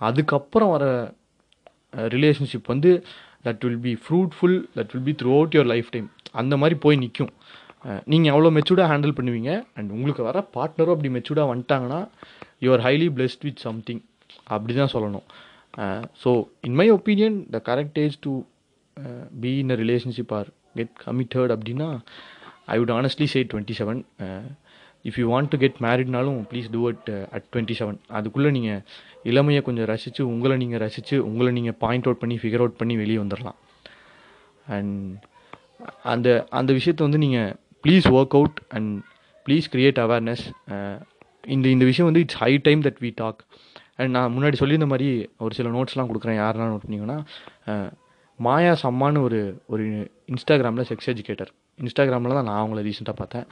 அதுக்கப்புறம் 0.01 0.73
வர 0.75 0.85
ரிலேஷன்ஷிப் 2.17 2.71
வந்து 2.73 2.91
that 3.47 3.65
will 3.67 3.83
be 3.89 3.95
fruitful 4.05 4.57
that 4.77 4.93
will 4.95 5.07
be 5.11 5.15
throughout 5.39 5.55
your 5.57 5.71
lifetime 5.95 6.09
அந்த 6.43 6.55
மாதிரி 6.57 6.77
போய் 6.85 7.01
நிற்கும் 7.05 7.33
நீங்கள் 8.13 8.33
எவ்வளோ 8.35 8.51
மெச்சூர்டாக 8.57 8.89
ஹேண்டில் 8.93 9.17
பண்ணுவீங்க 9.19 9.51
அண்ட் 9.79 9.91
உங்களுக்கு 9.91 10.23
வர 10.29 10.39
பார்ட்னரும் 10.57 10.95
அப்படி 10.95 11.11
மெச்சூர்டாக 11.17 11.51
வந்துட்டாங்கன்னா 11.53 12.01
your 12.67 12.85
highly 12.87 13.09
blessed 13.17 13.45
with 13.49 13.63
something 13.69 14.03
அப்படி 14.55 14.75
தான் 14.75 14.95
சொல்லணும். 14.95 15.27
So 16.23 16.31
in 16.69 16.77
my 16.81 16.87
opinion 16.97 17.37
the 17.55 17.61
correct 17.69 17.99
age 18.05 18.17
to 18.27 18.33
be 19.45 19.53
in 19.63 19.73
a 19.75 19.79
relationship 19.83 20.33
or 20.39 20.49
get 20.79 20.95
committed 21.05 21.53
அப்படின்னா 21.57 21.89
I 22.75 22.77
would 22.81 22.95
honestly 22.99 23.27
say 23.35 23.41
twenty 23.53 23.75
seven 23.81 24.01
if 25.05 25.19
you 25.21 25.27
want 25.33 25.51
to 25.55 25.59
get 25.65 25.81
மேரிட்னாலும் 25.87 26.39
please 26.51 26.69
do 26.77 26.83
at 26.91 27.11
at 27.37 27.49
twenty 27.53 27.77
seven 27.81 27.99
அதுக்குள்ளே 28.19 28.51
நீங்கள் 28.51 28.83
இளமையை 29.25 29.61
கொஞ்சம் 29.63 29.89
ரசித்து 29.93 30.23
உங்களை 30.33 30.57
நீங்கள் 30.57 30.83
ரசித்து 30.87 31.17
உங்களை 31.29 31.51
நீங்கள் 31.59 31.79
பாயிண்ட் 31.85 32.07
அவுட் 32.09 32.23
பண்ணி 32.23 32.37
ஃபிகர் 32.43 32.63
அவுட் 32.65 32.81
பண்ணி 32.81 32.97
வெளியே 33.03 33.21
வந்துடலாம் 33.23 33.59
அண்ட் 34.67 34.95
அந்த 36.13 36.29
அந்த 36.51 36.71
விஷயத்தை 36.73 37.03
வந்து 37.07 37.23
நீங்கள் 37.27 37.53
please 37.85 38.07
work 38.17 38.37
out 38.39 38.59
and 38.77 38.93
please 39.47 39.67
create 39.75 40.01
awareness 40.05 40.45
இந்த 41.47 41.67
இந்த 41.75 41.85
விஷயம் 41.91 42.09
வந்து 42.09 42.23
it's 42.25 42.41
high 42.43 42.53
time 42.67 42.83
that 42.87 43.01
we 43.05 43.11
talk 43.23 43.41
and 43.99 44.13
நான் 44.17 44.33
முன்னாடி 44.37 44.57
சொல்லியிருந்த 44.61 44.89
மாதிரி 44.93 45.09
ஒரு 45.45 45.53
சில 45.59 45.69
நோட்ஸ்லாம் 45.77 46.09
கொடுக்குறேன். 46.11 46.41
யாரெல்லாம் 46.43 46.73
நோட் 46.73 46.85
பண்ணிங்கன்னா 46.85 47.19
uh, 47.71 47.89
மாயா 48.39 48.73
சம்மான்னு 48.83 49.21
ஒரு 49.27 49.41
ஒரு 49.73 49.85
இன்ஸ்டாகிராமில் 50.33 50.89
செக்ஸ் 50.89 51.11
எஜுகேட்டர் 51.13 51.51
இன்ஸ்டாகிராமில் 51.79 52.37
தான் 52.39 52.49
நான் 52.49 52.61
அவங்கள 52.63 52.81
ரீசெண்டாக 52.89 53.17
பார்த்தேன். 53.21 53.47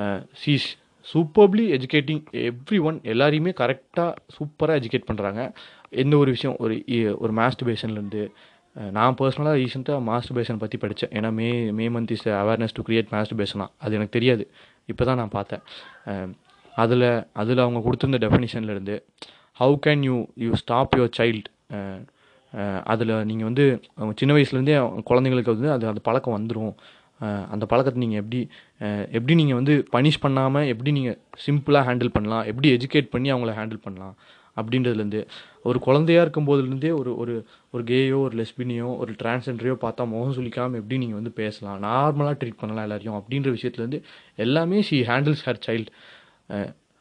Uh, 0.00 0.18
she's 0.40 0.66
superbly 1.06 1.64
educating 1.76 2.22
every 2.48 2.78
one 2.88 2.98
எல்லாரையுமே 3.12 3.52
கரெக்டாக 3.62 4.12
சூப்பராக 4.36 4.80
எஜுகேட் 4.80 5.08
பண்ணுறாங்க 5.10 5.42
எந்த 6.02 6.14
ஒரு 6.22 6.30
விஷயம் 6.36 6.56
ஒரு 6.64 6.76
ஒரு 7.24 7.32
மாஸ்டுபேஷன்லேருந்து 7.40 8.22
நான் 8.96 9.16
பர்சனலாக 9.18 9.58
ரீசெண்டாக 9.60 10.00
மாஸ்டுபேஷன் 10.08 10.62
பற்றி 10.62 10.76
படித்தேன் 10.78 11.12
ஏன்னா 11.18 11.28
May 11.38 11.46
May 11.78 11.84
month 11.94 12.12
is 12.16 12.26
awareness 12.40 12.74
to 12.78 12.82
create 12.88 13.12
மாஸ்டர்பேஷனாக 13.14 13.70
அது 13.84 13.96
எனக்கு 13.98 14.16
தெரியாது. 14.18 14.44
இப்போ 14.92 15.04
தான் 15.08 15.18
நான் 15.20 15.36
பார்த்தேன். 15.36 15.62
அதில் 16.74 17.08
அதில் 17.42 17.62
அவங்க 17.64 17.80
கொடுத்துருந்த 17.86 18.18
டெஃபினிஷன்லேருந்து 18.24 18.96
how 19.60 19.76
can 19.86 20.02
you 20.08 20.16
you 20.44 20.50
stop 20.62 20.96
your 20.98 21.14
child 21.18 21.48
அதில் 22.92 23.14
நீங்கள் 23.30 23.48
வந்து 23.48 23.64
சின்ன 24.20 24.34
வயசுலேருந்தே 24.36 24.76
குழந்தைங்களுக்கு 25.10 25.54
வந்து 25.54 25.70
அது 25.76 25.84
அந்த 25.92 26.02
பழக்கம் 26.08 26.36
வந்துடும் 26.36 26.74
அந்த 27.52 27.64
பழக்கத்தை 27.70 28.00
நீங்கள் 28.04 28.20
எப்படி 28.22 28.40
எப்படி 29.16 29.34
நீங்கள் 29.40 29.58
வந்து 29.60 29.74
பனிஷ் 29.94 30.22
பண்ணாமல் 30.24 30.68
எப்படி 30.72 30.90
நீங்கள் 30.98 31.18
சிம்பிளாக 31.44 31.82
ஹேண்டில் 31.88 32.14
பண்ணலாம்? 32.16 32.44
எப்படி 32.50 32.68
எஜுகேட் 32.76 33.12
பண்ணி 33.14 33.28
அவங்கள 33.34 33.52
ஹேண்டில் 33.60 33.84
பண்ணலாம்? 33.86 34.16
அப்படின்றதுலேருந்து 34.60 35.20
ஒரு 35.68 35.78
குழந்தையாக 35.86 36.24
இருக்கும்போதுலேருந்தே 36.24 36.90
ஒரு 37.00 37.10
ஒரு 37.22 37.34
ஒரு 37.74 37.82
கேயோ 37.90 38.18
ஒரு 38.26 38.34
லெஸ்பினியோ 38.40 38.88
ஒரு 39.02 39.12
டிரான்ஸெண்டரையோ 39.20 39.74
பார்த்தா 39.84 40.04
முகம் 40.12 40.34
சுளிக்காமல் 40.36 40.80
எப்படி 40.80 40.98
நீங்கள் 41.02 41.18
வந்து 41.20 41.32
பேசலாம்? 41.40 41.78
நார்மலாக 41.88 42.36
ட்ரீட் 42.40 42.60
பண்ணலாம் 42.62 42.86
எல்லாரையும் 42.86 43.18
அப்படின்ற 43.20 43.50
விஷயத்துலேருந்து 43.56 44.00
எல்லாமே 44.44 44.80
ஷி 44.88 44.98
ஹேண்டில்ஸ் 45.10 45.44
ஹர் 45.48 45.62
சைல்டு 45.68 45.90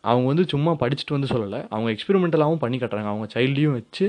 அவங்க 0.03 0.27
வந்து 0.31 0.43
சும்மா 0.53 0.71
படிச்சுட்டு 0.81 1.15
வந்து 1.15 1.29
சொல்லலை. 1.31 1.59
அவங்க 1.73 1.89
எக்ஸ்பெரிமெண்டலாகவும் 1.93 2.61
பண்ணி 2.63 2.77
கட்டுறாங்க. 2.81 3.11
அவங்க 3.13 3.27
சைல்டையும் 3.35 3.77
வச்சு 3.77 4.05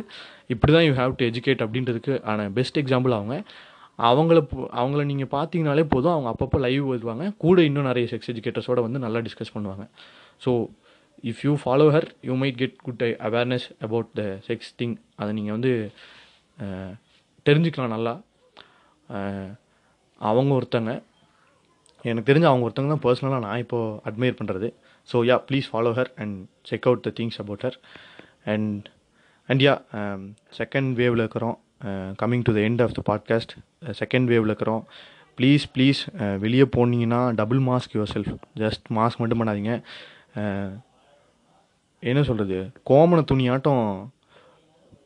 இப்படி 0.55 0.71
தான் 0.77 0.87
யூ 0.87 0.93
ஹாவ் 0.99 1.15
டு 1.21 1.25
எஜுகேட் 1.31 1.63
அப்படின்றதுக்கு 1.67 2.15
ஆன 2.33 2.49
பெஸ்ட் 2.59 2.81
எக்ஸாம்பிள் 2.83 3.15
அவங்க. 3.19 3.37
அவங்கள 3.99 4.39
அவங்கள 4.81 5.03
நீங்கள் 5.11 5.31
பார்த்தீங்கனாலே 5.37 5.85
போதும். 5.95 6.15
அவங்க 6.15 6.29
அப்பப்போ 6.33 6.59
லைவ் 6.65 6.87
வருவாங்க 6.93 7.27
கூட 7.45 7.59
இன்னும் 7.69 7.89
நிறைய 7.91 8.07
செக்ஸ் 8.13 8.31
எஜுகேட்டர்ஸோட 8.33 8.81
வந்து 8.87 9.01
நல்லா 9.05 9.21
டிஸ்கஸ் 9.27 9.55
பண்ணுவாங்க. 9.57 9.85
So 10.45 10.53
if 11.31 11.43
you 11.47 11.53
follow 11.63 11.87
her 11.97 12.09
you 12.29 12.35
might 12.43 12.59
get 12.63 12.77
good 12.87 13.05
awareness 13.29 13.67
about 13.87 14.11
the 14.21 14.25
sex 14.49 14.73
thing 14.81 14.97
அதை 15.21 15.31
நீங்கள் 15.39 15.57
வந்து 15.57 15.73
தெரிஞ்சுக்கலாம் 17.49 17.95
நல்லா. 17.97 18.15
அவங்க 20.31 20.53
ஒருத்தங்க 20.59 20.93
எனக்கு 22.09 22.29
தெரிஞ்ச 22.31 22.47
அவங்க 22.51 22.67
ஒருத்தங்க 22.67 22.91
தான் 22.95 23.05
பர்சனலாக 23.07 23.45
நான் 23.47 23.63
இப்போது 23.65 23.97
அட்மையர் 24.09 24.39
பண்ணுறது 24.41 24.69
so 25.09 25.17
yeah 25.31 25.37
please 25.49 25.69
follow 25.73 25.93
her 25.99 26.11
and 26.23 26.37
check 26.71 26.87
out 26.89 27.05
the 27.07 27.11
things 27.19 27.39
about 27.43 27.65
her 27.67 27.79
and 28.53 28.85
and 29.49 29.63
yeah 29.67 29.75
second 30.59 30.91
வேவில் 31.01 31.23
இருக்கிறோம். 31.25 31.57
Coming 32.21 32.43
to 32.43 32.53
the 32.57 32.61
end 32.69 32.83
of 32.83 32.95
the 32.99 33.03
podcast 33.11 33.53
second 34.01 34.25
வேவில் 34.25 34.51
இருக்கிறோம். 34.53 34.83
ப்ளீஸ் 35.39 35.65
ப்ளீஸ் 35.75 36.01
வெளியே 36.39 36.63
போனீங்கன்னா 36.77 37.35
double 37.35 37.59
mask 37.59 37.95
yourself 38.15 38.35
just 38.57 38.85
mask 38.99 39.23
மட்டும் 39.23 39.41
பண்ணாதீங்க. 39.41 39.73
Uh, 40.41 40.69
என்ன 42.01 42.23
சொல்கிறது 42.23 42.59
கோமண 42.91 43.21
துணியாட்டம் 43.31 43.85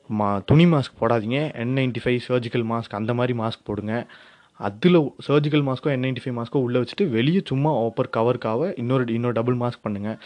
மா 0.06 0.28
துணி 0.38 0.64
மாஸ்க் 0.64 0.98
போடாதீங்க. 1.00 1.38
N 1.54 1.76
ninety 1.76 2.00
five 2.04 2.20
surgical 2.28 2.64
mask 2.72 2.98
அந்த 3.00 3.14
மாதிரி 3.14 3.34
மாஸ்க் 3.38 3.62
போடுங்க. 3.64 4.06
அதில் 4.60 4.98
சர்ஜிக்கல் 5.26 5.64
மாஸ்க்கோ 5.68 5.90
என் 5.90 6.02
நைன்டி 6.02 6.22
ஃபைவ் 6.24 6.36
மாஸ்க்கோ 6.38 6.62
உள்ளே 6.66 6.78
வச்சுட்டு 6.80 7.04
வெளியே 7.08 7.40
சும்மா 7.44 7.70
ஓப்பர் 7.70 8.08
கவருக்காக 8.16 8.72
இன்னொரு 8.76 9.12
இன்னொரு 9.12 9.32
டபுள் 9.32 9.56
மாஸ்க் 9.56 9.84
பண்ணுங்கள் 9.88 10.18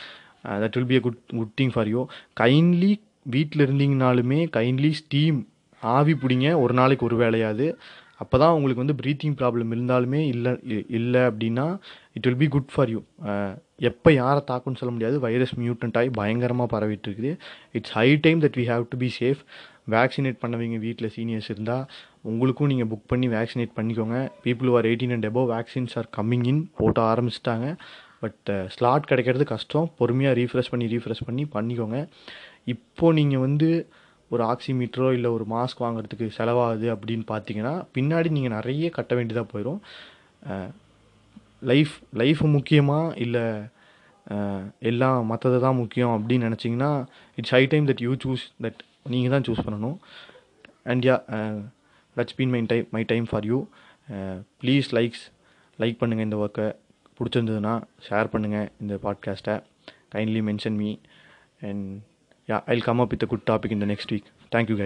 that 0.63 0.77
will 0.77 0.87
be 0.87 0.97
a 0.97 1.01
good 1.01 1.21
good 1.31 1.55
thing 1.61 1.73
for 1.73 1.89
you 1.89 2.07
kindly 2.41 2.93
வீட்டில் 3.23 3.65
இருந்தீங்கனாலுமே 3.67 4.41
கைண்ட்லி 4.57 4.91
ஸ்டீம் 4.91 5.39
ஆவி 5.97 6.15
பிடிங்க 6.23 6.49
ஒரு 6.63 6.75
நாளைக்கு 6.81 7.07
ஒரு 7.09 7.19
வேலையாது 7.25 7.67
அப்போ 8.23 8.37
தான் 8.43 8.55
உங்களுக்கு 8.57 8.83
வந்து 8.83 8.97
ப்ரீத்திங் 9.01 9.37
ப்ராப்ளம் 9.41 9.71
இருந்தாலுமே 9.75 10.21
இல்லை 10.33 10.53
இல்லை 10.99 11.23
அப்படின்னா 11.29 11.65
it 12.17 12.27
will 12.27 12.41
be 12.43 12.49
good 12.55 12.71
for 12.73 12.91
you 12.95 13.01
எப்போ 13.89 14.09
யாரை 14.21 14.41
தாக்குன்னு 14.51 14.81
சொல்ல 14.81 14.93
முடியாது. 14.97 15.17
வைரஸ் 15.25 15.55
மியூட்டன்ட் 15.63 15.97
ஆகி 16.01 16.11
பயங்கரமாக 16.19 16.69
பரவிட்டு 16.75 17.07
இருக்குது 17.09 17.33
it's 17.79 17.95
high 17.99 18.07
time 18.27 18.43
that 18.45 18.59
we 18.61 18.65
have 18.73 18.85
to 18.93 18.99
be 19.03 19.09
safe 19.21 19.41
vaccinate 19.95 20.39
பண்ணவங்க 20.43 20.79
வீட்டில் 20.85 21.11
சீனியர்ஸ் 21.17 21.49
இருந்தால் 21.55 21.85
உங்களுக்கும் 22.31 22.71
நீங்கள் 22.73 22.91
புக் 22.93 23.11
பண்ணி 23.13 23.27
வேக்சினேட் 23.35 23.75
பண்ணிக்கோங்க. 23.79 24.19
People 24.45 24.71
are 24.79 24.89
eighteen 24.91 25.15
and 25.17 25.27
above 25.31 25.49
vaccines 25.57 25.97
are 26.01 26.09
coming 26.19 26.47
in 26.53 26.63
போட்ட 26.79 27.01
ஆரம்பிச்சிட்டாங்க. 27.13 27.67
பட் 28.23 28.51
ஸ்லாட் 28.75 29.11
கிடைக்கிறது 29.11 29.47
கஷ்டம். 29.55 29.89
பொறுமையாக 30.01 30.39
ரீஃப்ரெஷ் 30.41 30.73
பண்ணி 30.75 30.87
ரீஃப்ரெஷ் 30.95 31.27
பண்ணி 31.29 31.45
பண்ணிக்கோங்க. 31.57 31.99
இப்போது 32.75 33.17
நீங்கள் 33.21 33.45
வந்து 33.47 33.69
ஒரு 34.35 34.45
ஆக்சிமீட்டரோ 34.45 35.09
இல்லை 35.13 35.31
ஒரு 35.31 35.45
மாஸ்க் 35.51 35.85
வாங்குறதுக்கு 35.85 36.27
செலவாகுது 36.39 36.89
அப்படின்னு 36.95 37.27
பார்த்தீங்கன்னா 37.33 37.75
பின்னாடி 37.95 38.31
நீங்கள் 38.37 38.57
நிறைய 38.57 38.91
கட்ட 38.91 39.13
வேண்டியதாக 39.15 39.47
போயிடும் 39.53 39.81
லைஃப் 41.63 41.95
லைஃப் 42.13 42.43
முக்கியமாக 42.57 43.15
இல்லை 43.17 43.45
எல்லாம் 44.81 45.19
மற்றதை 45.31 45.59
தான் 45.61 45.79
முக்கியம் 45.83 46.15
அப்படின்னு 46.17 46.49
நினச்சிங்கன்னா 46.49 46.91
it's 47.37 47.55
high 47.57 47.63
time 47.67 47.87
that 47.89 48.03
you 48.03 48.13
choose 48.25 48.45
that 48.63 48.81
நீங்கள் 49.09 49.33
தான் 49.35 49.47
சூஸ் 49.49 49.65
பண்ணணும். 49.67 49.97
And 50.85 51.05
yeah 51.05 51.17
that's 52.17 52.37
been 52.39 52.53
my 52.55 52.61
time 52.67 52.87
my 52.91 53.03
time 53.07 53.27
for 53.31 53.47
you 53.47 53.59
please 54.63 54.89
likes 54.93 55.25
like 55.79 56.01
பண்ணுங்கள் 56.01 56.27
இந்த 56.29 56.39
ஒர்க்கை 56.45 56.69
பிடிச்சிருந்ததுன்னா 57.19 57.75
ஷேர் 58.09 58.33
பண்ணுங்கள் 58.33 58.69
இந்த 58.81 58.95
பாட்காஸ்ட்டை 59.05 59.57
kindly 60.15 60.43
mention 60.49 60.79
me 60.83 60.91
and 61.61 61.87
yeah 62.47 62.61
i'll 62.67 62.81
come 62.81 63.01
up 63.01 63.11
with 63.11 63.23
a 63.23 63.27
good 63.27 63.45
topic 63.47 63.73
in 63.73 63.79
the 63.79 63.87
next 63.87 64.11
week. 64.11 64.25
Thank 64.51 64.69
you 64.69 64.77
guys 64.77 64.83